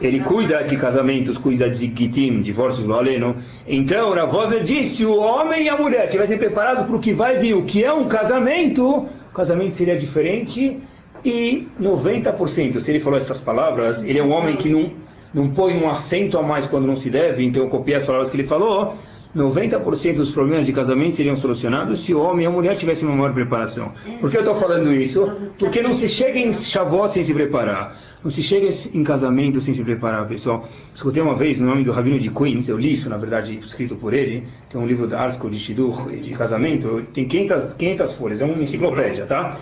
[0.02, 3.36] Ele cuida de casamentos, cuida de gitim, divórcios, lo aleno.
[3.68, 7.14] Então, Rav Wosner disse, se o homem e a mulher estivessem preparados para o que
[7.14, 10.78] vai vir, o que é um casamento, o casamento seria diferente
[11.24, 14.92] e 90%, se ele falou essas palavras, ele é um homem que não,
[15.34, 18.30] não põe um acento a mais quando não se deve, então eu copiei as palavras
[18.30, 18.94] que ele falou,
[19.36, 23.16] 90% dos problemas de casamento seriam solucionados se o homem e a mulher tivessem uma
[23.16, 23.92] maior preparação.
[24.20, 25.30] Por que eu estou falando isso?
[25.60, 27.96] Porque não se chega em Shavuot sem se preparar.
[28.24, 30.68] Não se chega em casamento sem se preparar, pessoal.
[30.94, 33.96] Escutei uma vez no nome do Rabino de Queens, eu li isso, na verdade, escrito
[33.96, 34.44] por ele.
[34.68, 38.62] Tem um livro da Article de Shidur, de casamento, tem 500, 500 folhas, é uma
[38.62, 39.58] enciclopédia, tá?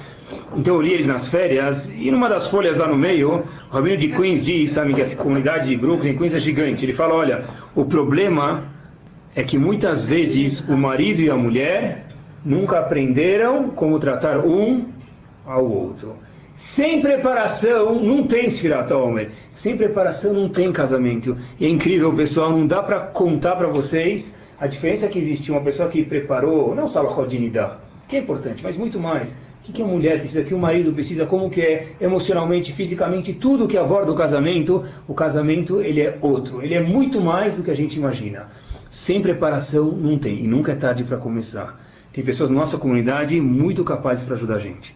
[0.56, 3.98] Então eu li eles nas férias, e numa das folhas lá no meio, o Rabino
[3.98, 6.84] de Queens diz, sabe, que essa comunidade de Brooklyn, Queens é gigante.
[6.84, 7.44] Ele fala, olha,
[7.76, 8.64] o problema
[9.38, 12.08] é que muitas vezes o marido e a mulher
[12.44, 14.86] nunca aprenderam como tratar um
[15.46, 16.16] ao outro.
[16.56, 18.90] Sem preparação não tem Sfirat.
[19.54, 21.38] Sem preparação não tem casamento.
[21.60, 25.62] E é incrível, pessoal, não dá para contar para vocês a diferença que existe uma
[25.62, 27.28] pessoa que preparou, não só a
[28.08, 29.38] que é importante, mas muito mais.
[29.68, 33.34] O que a mulher precisa, o que o marido precisa, como que é emocionalmente, fisicamente,
[33.34, 36.64] tudo que aborda o casamento, o casamento ele é outro.
[36.64, 38.48] Ele é muito mais do que a gente imagina.
[38.90, 41.80] Sem preparação não tem, e nunca é tarde para começar.
[42.14, 44.96] Tem pessoas na nossa comunidade muito capazes para ajudar a gente.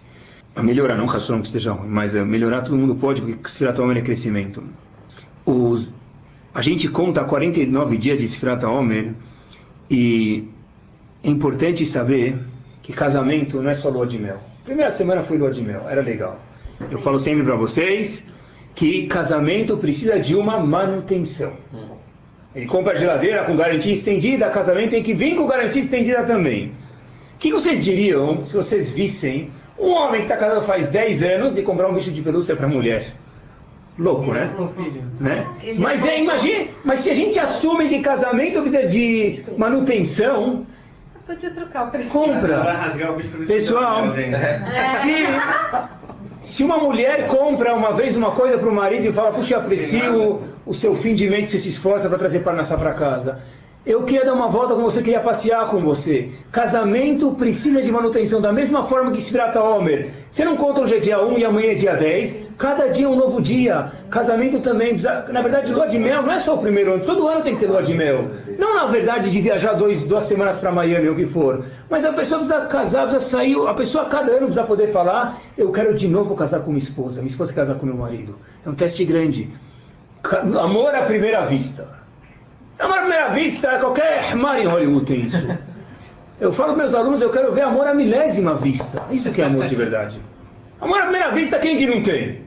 [0.55, 3.81] A melhorar, não Hasson que esteja ruim, mas a melhorar todo mundo pode, porque Sfirata
[3.81, 4.63] Omer é crescimento.
[5.45, 5.93] Os,
[6.53, 9.13] a gente conta 49 dias de Sfirata Omer
[9.89, 10.47] e
[11.23, 12.37] é importante saber
[12.81, 14.39] que casamento não é só lua de mel.
[14.65, 16.39] Primeira semana foi lua de mel, era legal.
[16.89, 18.27] Eu falo sempre para vocês
[18.73, 21.53] que casamento precisa de uma manutenção.
[22.56, 26.74] Ele compra a geladeira com garantia estendida, casamento tem que vir com garantia estendida também.
[27.36, 29.49] O que vocês diriam se vocês vissem
[29.80, 32.66] um homem que está casado faz 10 anos e comprar um bicho de pelúcia para
[32.66, 33.14] a mulher?
[33.97, 34.49] Louco, né?
[35.20, 35.47] né?
[35.78, 40.66] Mas é, imagine, mas se a gente assume que casamento precisa de manutenção,
[41.26, 42.10] Podia trocar o preço.
[42.10, 42.74] compra.
[42.74, 44.14] rasgar o bicho pelo Pessoal,
[44.84, 45.14] se,
[46.41, 50.41] se uma mulher compra uma vez uma coisa para o marido e fala, puxa, aprecio
[50.65, 53.39] o seu fim de mês que você se esforça para trazer parnassá para casa.
[53.84, 56.29] Eu queria dar uma volta com você, queria passear com você.
[56.51, 60.11] Casamento precisa de manutenção, da mesma forma que Sfirata Homer.
[60.29, 62.49] Você não conta hoje é dia 1 e amanhã é dia 10.
[62.59, 63.91] Cada dia é um novo dia.
[64.11, 64.89] Casamento também.
[64.89, 67.03] precisa- Na verdade, lua de mel não é só o primeiro ano.
[67.05, 68.29] Todo ano tem que ter lua de mel.
[68.59, 71.65] Não na verdade de viajar dois, duas semanas para Miami ou o que for.
[71.89, 73.55] Mas a pessoa precisa casar, precisa sair.
[73.67, 76.77] A pessoa a cada ano precisa poder falar: Eu quero de novo casar com minha
[76.84, 77.19] esposa.
[77.19, 78.36] Minha esposa casar com meu marido.
[78.63, 79.49] É um teste grande.
[80.61, 81.99] Amor à primeira vista.
[82.82, 85.47] Amor à primeira vista, qualquer mar em Hollywood tem isso.
[86.39, 89.03] Eu falo para meus alunos, eu quero ver amor à milésima vista.
[89.11, 90.19] Isso que é amor de verdade.
[90.79, 92.41] Amor à primeira vista, quem que não tem?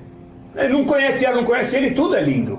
[0.57, 2.59] Ele não conhece ela, não conhece ele, tudo é lindo.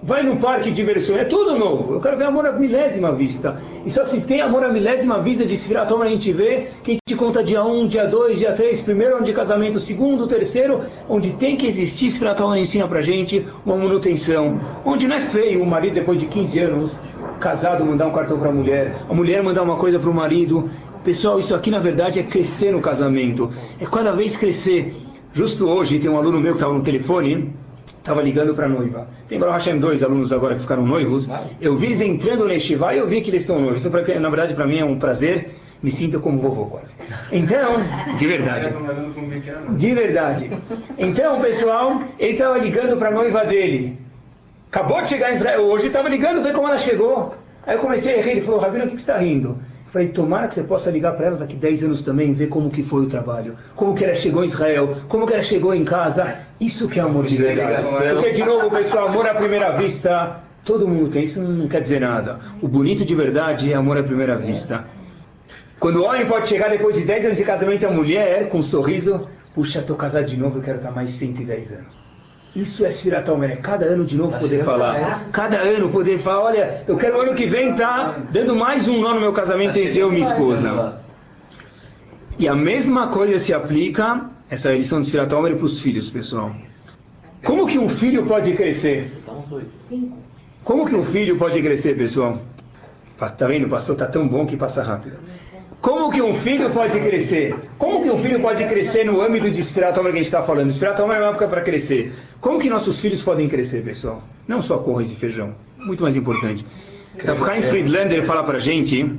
[0.00, 1.94] Vai num parque de diversão, é tudo novo.
[1.94, 3.60] Eu quero ver amor à milésima vista.
[3.84, 6.92] E só se tem amor à milésima vista de Sfirá Toma, a gente vê que
[6.92, 11.32] gente conta dia 1, dia 2, dia 3, primeiro ano de casamento, segundo, terceiro, onde
[11.32, 14.60] tem que existir, Sfirá Toma ensina pra gente uma manutenção.
[14.84, 17.00] Onde não é feio o marido, depois de 15 anos,
[17.40, 20.70] casado, mandar um cartão pra mulher, a mulher mandar uma coisa pro marido.
[21.02, 23.50] Pessoal, isso aqui na verdade é crescer no casamento.
[23.80, 24.94] É cada vez crescer.
[25.32, 27.52] Justo hoje tem um aluno meu que estava no telefone,
[27.98, 29.06] estava ligando para a noiva.
[29.28, 31.28] Tem Baruch Hashem dois alunos agora que ficaram noivos.
[31.60, 33.84] Eu vi eles entrando no Yeshiva e eu vi que eles estão noivos.
[33.84, 35.50] Então, pra- na verdade, para mim é um prazer.
[35.80, 36.92] Me sinto como vovô quase.
[37.30, 37.76] Então,
[38.18, 38.68] de verdade.
[39.76, 40.50] De verdade.
[40.98, 43.96] Então, pessoal, ele estava ligando para a noiva dele.
[44.72, 47.32] Acabou de chegar em Israel hoje, estava ligando, ver como ela chegou.
[47.66, 49.56] Aí eu comecei a rir, ele falou, Rabino, o que que você está rindo?
[49.88, 52.82] Falei, tomara que você possa ligar para ela daqui 10 anos também, ver como que
[52.82, 56.36] foi o trabalho, como que ela chegou em Israel, como que ela chegou em casa.
[56.60, 57.88] Isso que é amor de verdade.
[58.14, 62.00] Porque, de novo, pessoal, amor à primeira vista, todo mundo tem, isso não quer dizer
[62.00, 62.38] nada.
[62.60, 64.84] O bonito de verdade é amor à primeira vista.
[65.80, 68.62] Quando o homem pode chegar depois de 10 anos de casamento a mulher com um
[68.62, 72.07] sorriso, puxa, estou casado de novo, eu quero estar mais 110 anos.
[72.58, 75.30] Isso é Sfirat Omer, é cada ano de novo poder falar.
[75.30, 79.14] Cada ano poder falar, olha, eu quero ano que vem estar dando mais um nó
[79.14, 81.00] no meu casamento entre eu e minha esposa.
[82.36, 86.52] E a mesma coisa se aplica, essa lição de Sfirat Omer, para os filhos, pessoal.
[87.44, 89.08] Como que um filho pode crescer?
[90.64, 92.42] Como que um filho pode crescer, pessoal?
[93.36, 93.66] Tá vendo?
[93.66, 95.16] O pastor está tão bom que passa rápido.
[95.80, 97.54] Como que um filho pode crescer?
[97.78, 100.72] Como que um filho pode crescer no âmbito de Spiratoma que a gente está falando?
[100.72, 102.12] Spiratoma é uma época para crescer.
[102.40, 104.22] Como que nossos filhos podem crescer, pessoal?
[104.46, 105.54] Não só com arroz e feijão.
[105.76, 106.66] Muito mais importante.
[107.46, 109.18] Chaim Friedlander fala para a gente o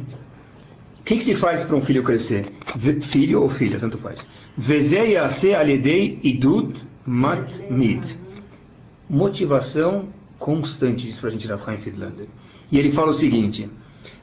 [1.06, 2.46] que, que se faz para um filho crescer?
[2.76, 4.28] V- Filho ou filha, tanto faz.
[4.60, 6.76] Yaseh aledei idud.
[9.10, 10.06] Motivação
[10.38, 12.28] constante, diz para a gente Chaim Friedlander.
[12.72, 13.68] E ele fala o seguinte,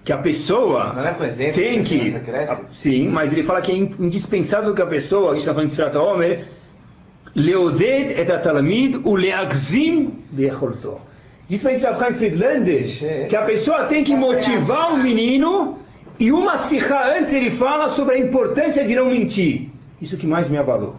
[0.07, 2.65] que a pessoa Não é com exemplo tem que a que...
[2.71, 5.73] Sim, mas ele fala que é indispensável que a pessoa, a gente está falando de
[5.73, 6.45] Sfirat Omer,
[7.35, 10.99] leoded et atalamid u leagzim becholto.
[11.49, 15.79] Diz para a gente Rav Chaim Friedlander que a pessoa tem que motivar o menino
[16.21, 19.71] e uma sikha antes ele fala sobre a importância de não mentir.
[20.01, 20.95] Isso que mais me abalou.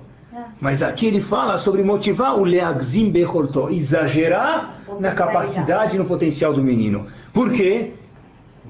[0.59, 6.53] Mas aqui ele fala sobre motivar o leagzim becholto, exagerar na capacidade e no potencial
[6.53, 7.07] do menino.
[7.31, 7.93] Por quê?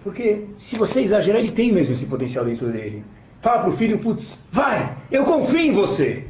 [0.08, 3.04] Porque se você exagerar, ele tem mesmo esse potencial dentro dele.
[3.42, 6.24] Fala pro filho, putz, vai, eu confio em você.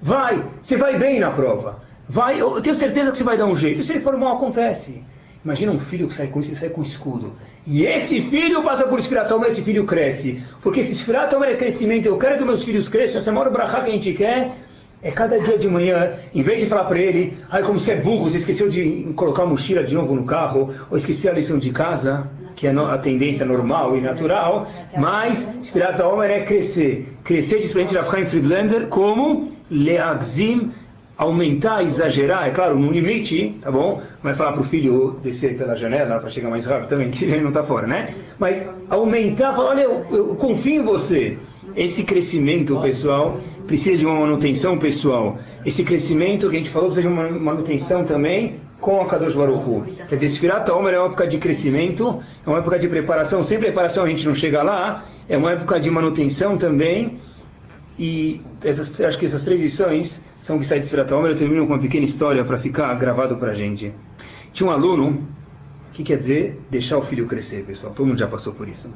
[0.00, 1.78] Vai, você vai bem na prova.
[2.08, 3.82] Vai, eu tenho certeza que você vai dar um jeito.
[3.82, 5.02] Se ele for mal, acontece.
[5.44, 7.34] Imagina um filho que sai com isso, sai com escudo.
[7.66, 10.42] E esse filho passa por esfiratoma, esse filho cresce.
[10.62, 12.06] Porque esse esfiratoma é crescimento.
[12.06, 13.18] Eu quero que meus filhos cresçam.
[13.18, 14.52] Essa é maior brachá que a gente quer.
[15.02, 17.96] É cada dia de manhã, em vez de falar para ele, ai como você é
[17.96, 21.56] burro, você esqueceu de colocar a mochila de novo no carro, ou esqueceu a lição
[21.56, 22.28] de casa,
[22.58, 27.06] que é a tendência normal e natural, mas Spirat Omer é crescer.
[27.22, 30.72] Crescer, gente Rav Chaim Friedlander, como leagzim,
[31.16, 34.02] aumentar, exagerar, é claro, no limite, tá bom?
[34.24, 37.42] Vai falar para o filho descer pela janela para chegar mais rápido também, que ele
[37.42, 38.12] não está fora, né?
[38.40, 41.38] Mas aumentar, falar, olha, eu, eu confio em você.
[41.76, 43.38] Esse crescimento, pessoal,
[43.68, 45.38] precisa de uma manutenção pessoal.
[45.64, 49.62] Esse crescimento que a gente falou precisa de uma manutenção também com a Kadosh Baruch
[49.68, 49.84] Hu.
[50.08, 53.42] Quer dizer, Sfirat Omer é uma época de crescimento, é uma época de preparação.
[53.42, 57.18] Sem preparação a gente não chega lá, é uma época de manutenção também.
[57.98, 61.32] E essas, acho que essas três lições são o que sai de Sfirat Omer.
[61.32, 63.92] Eu termino com uma pequena história para ficar gravado para a gente.
[64.52, 65.26] Tinha um aluno,
[65.98, 67.92] que quer dizer deixar o filho crescer, pessoal.
[67.92, 68.86] Todo mundo já passou por isso.
[68.86, 68.94] Eu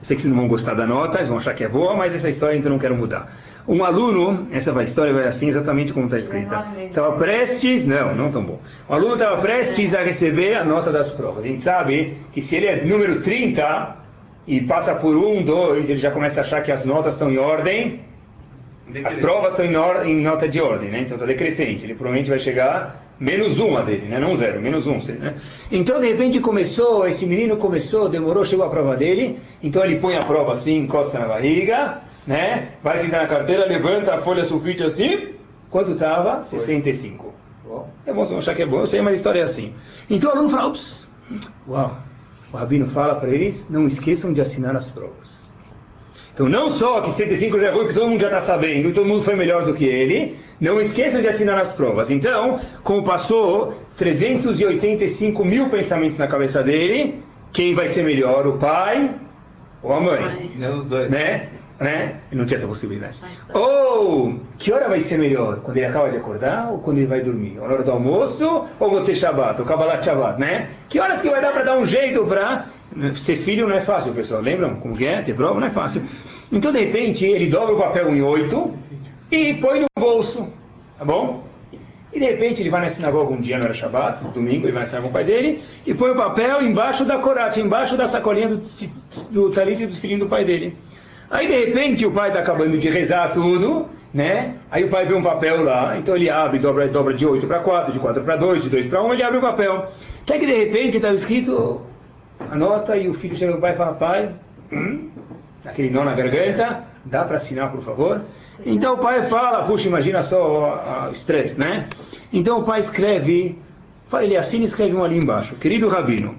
[0.00, 2.14] sei que vocês não vão gostar da nota, eles vão achar que é boa, mas
[2.14, 3.30] essa história então não quero mudar.
[3.68, 6.64] Um aluno, essa vai- história vai assim exatamente como está escrita.
[6.86, 8.58] Estava prestes, não, não tão bom.
[8.88, 11.44] O aluno estava prestes a receber a nota das provas.
[11.44, 13.94] A gente sabe que se ele é número 30
[14.46, 17.36] e passa por um, dois, ele já começa a achar que as notas estão em
[17.36, 18.00] ordem.
[19.04, 21.00] As provas estão em, or- em nota de ordem, né?
[21.02, 21.84] Então está decrescente.
[21.84, 24.18] Ele provavelmente vai chegar menos uma dele, né?
[24.18, 24.94] Não zero, menos um.
[25.12, 25.34] Né?
[25.70, 29.38] Então de repente começou, esse menino começou, demorou, chegou a prova dele.
[29.62, 31.98] Então ele põe a prova assim, encosta na barriga,
[32.28, 32.68] né?
[32.82, 35.30] Vai sentar na carteira, levanta a folha sulfite assim.
[35.70, 36.44] Quanto estava?
[36.44, 37.32] 65.
[38.06, 39.72] É bom, vocês vão achar que é bom, eu sei, mas a história é assim.
[40.08, 41.08] Então o aluno fala, ups,
[41.66, 41.96] uau.
[42.52, 45.38] O rabino fala para eles, não esqueçam de assinar as provas.
[46.32, 49.06] Então, não só que 105 já é ruim, que todo mundo já está sabendo, todo
[49.06, 52.10] mundo foi melhor do que ele, não esqueça de assinar as provas.
[52.10, 57.22] Então, como passou 385 mil pensamentos na cabeça dele,
[57.52, 59.14] quem vai ser melhor, o pai
[59.82, 60.52] ou a mãe?
[60.56, 61.10] Não os dois.
[61.10, 61.48] Né?
[61.80, 62.16] Né?
[62.32, 63.20] Não tinha essa possibilidade.
[63.54, 65.60] Ou, que hora vai ser melhor?
[65.60, 67.56] Quando ele acaba de acordar ou quando ele vai dormir?
[67.58, 69.62] A hora do almoço ou você Shabbat?
[69.62, 70.68] O Kabbalat Shabbat, né?
[70.88, 72.66] Que horas que vai dar para dar um jeito para...
[73.14, 74.40] Ser filho não é fácil, pessoal.
[74.40, 75.22] Lembram como que é?
[75.22, 76.02] Ter prova não é fácil.
[76.50, 78.74] Então, de repente, ele dobra o papel em oito
[79.30, 80.48] e põe no bolso.
[80.98, 81.44] Tá bom?
[82.12, 84.86] E de repente ele vai na sinagoga um dia, não era Shabbat, domingo, ele vai
[84.90, 88.48] na com o pai dele, e põe o papel embaixo da corate, embaixo da sacolinha
[88.48, 88.62] do,
[89.30, 90.74] do talit do filhinho do pai dele.
[91.30, 94.54] Aí de repente o pai está acabando de rezar tudo, né?
[94.70, 97.60] Aí o pai vê um papel lá, então ele abre, dobra, dobra de 8 para
[97.60, 99.86] 4, de 4 para 2, de 2 para 1, ele abre o papel.
[100.22, 101.82] Até que de repente estava escrito,
[102.50, 104.30] anota, e o filho chega no pai e fala, pai,
[104.72, 105.08] hum,
[105.64, 108.22] aquele nó na garganta, dá para assinar por favor?
[108.64, 111.88] Então o pai fala, puxa, imagina só o estresse, né?
[112.32, 113.58] Então o pai escreve,
[114.20, 116.34] ele assina e escreve um ali embaixo, querido Rabino,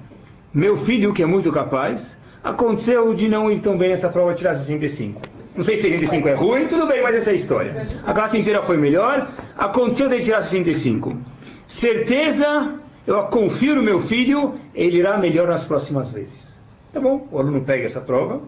[0.52, 4.54] meu filho que é muito capaz, aconteceu de não ir tão bem nessa prova tirar
[4.54, 5.22] 65.
[5.56, 7.88] Não sei se 65 é ruim, tudo bem, mas essa é a história.
[8.06, 11.18] A classe inteira foi melhor, aconteceu de tirar 65.
[11.66, 12.76] Certeza,
[13.06, 16.60] eu confio no meu filho, ele irá melhor nas próximas vezes.
[16.94, 18.42] Tá bom, o aluno pega essa prova,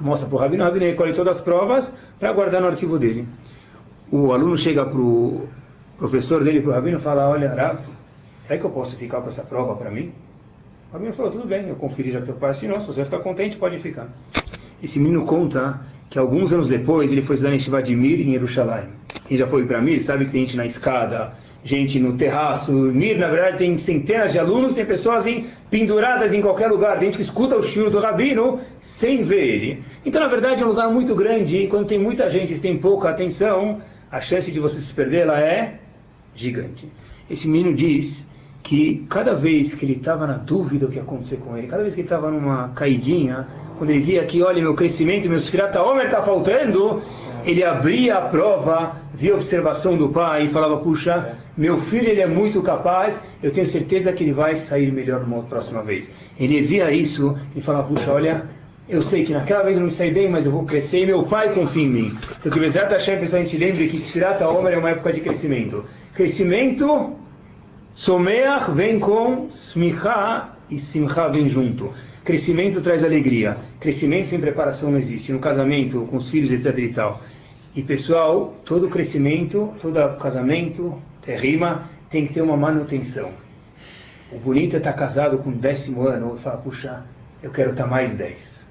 [0.00, 3.26] mostra para o Rabino, o Rabino recolhe todas as provas para guardar no arquivo dele.
[4.10, 5.48] O aluno chega para o
[5.98, 7.78] professor dele, para o Rabino, e fala, olha,
[8.42, 10.12] será que eu posso ficar com essa prova para mim?
[10.94, 13.56] O menino falou, tudo bem, eu conferi já teu pai assinou, se você ficar contente,
[13.56, 14.06] pode ficar.
[14.80, 18.84] Esse menino conta que alguns anos depois ele foi estudar em Shivadimir, em Jerusalém.
[19.26, 21.32] Quem já foi para Mir sabe que tem gente na escada,
[21.64, 22.70] gente no terraço.
[22.70, 27.06] Mir, na verdade, tem centenas de alunos, tem pessoas em, penduradas em qualquer lugar, tem
[27.06, 29.82] gente que escuta o choro do rabino sem ver ele.
[30.06, 32.78] Então, na verdade, é um lugar muito grande e quando tem muita gente e tem
[32.78, 33.80] pouca atenção,
[34.12, 35.80] a chance de você se perder ela é
[36.36, 36.88] gigante.
[37.28, 38.24] Esse menino diz
[38.64, 41.82] que cada vez que ele estava na dúvida o que ia acontecer com ele, cada
[41.82, 43.46] vez que ele estava numa caidinha,
[43.76, 47.02] quando ele via que, olha, meu crescimento, meu Sfirata Homer está faltando,
[47.44, 52.22] ele abria a prova, via a observação do pai e falava, puxa, meu filho ele
[52.22, 56.14] é muito capaz, eu tenho certeza que ele vai sair melhor numa próxima vez.
[56.40, 58.44] Ele via isso e falava, puxa, olha,
[58.88, 61.22] eu sei que naquela vez eu não saí bem, mas eu vou crescer e meu
[61.24, 62.18] pai confia em mim.
[62.40, 65.12] Então que o Bezerra Hashem, pessoal, a gente lembre que Sfirata Homer é uma época
[65.12, 65.84] de crescimento.
[66.14, 67.14] Crescimento
[67.94, 71.92] Someach vem com Smicha e Simcha vem junto.
[72.24, 73.56] Crescimento traz alegria.
[73.78, 75.32] Crescimento sem preparação não existe.
[75.32, 77.22] No casamento, com os filhos, etc e tal.
[77.72, 83.30] E pessoal, todo crescimento, todo casamento, rima, tem que ter uma manutenção.
[84.32, 87.04] O bonito é estar casado com décimo ano e falar, puxa,
[87.40, 88.63] eu quero estar mais dez.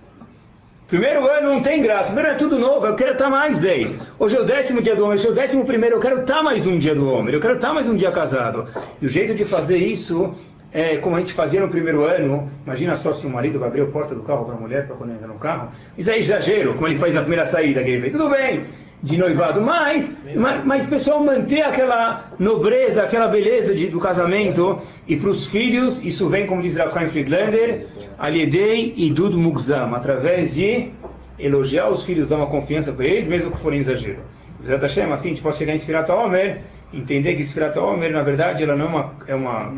[0.88, 3.98] Primeiro ano não tem graça, primeiro é tudo novo, eu quero estar mais 10.
[4.20, 6.44] Hoje é o décimo dia do homem, hoje é o décimo primeiro, eu quero estar
[6.44, 8.66] mais um dia do homem, eu quero estar mais um dia casado.
[9.02, 10.36] E o jeito de fazer isso
[10.74, 12.50] é como a gente fazia no primeiro ano.
[12.66, 14.96] Imagina só se o marido vai abrir a porta do carro para a mulher para
[14.96, 15.70] quando entra no carro.
[15.98, 18.12] Isso é exagero, como ele faz na primeira saída que ele fez.
[18.12, 18.64] Tudo bem,
[19.04, 24.80] de noivado, mas, mas, mas pessoal, manter aquela nobreza, aquela beleza de, do casamento.
[25.06, 27.86] E para os filhos, isso vem, como diz Rafael Friedlander,
[28.18, 30.90] Aliedei e Dud Mugzam, através de
[31.38, 34.20] elogiar os filhos, dar uma confiança para eles, mesmo que for em exagero.
[34.66, 36.62] Zé Hashem, assim, a gente pode chegar em Sfirat Omer,
[36.94, 39.74] entender que Sfirat Omer, na verdade, ela não é uma, é uma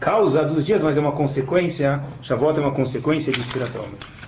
[0.00, 4.20] causa dos dias, mas é uma consequência, Shavuot é uma consequência de Sfirat Omer.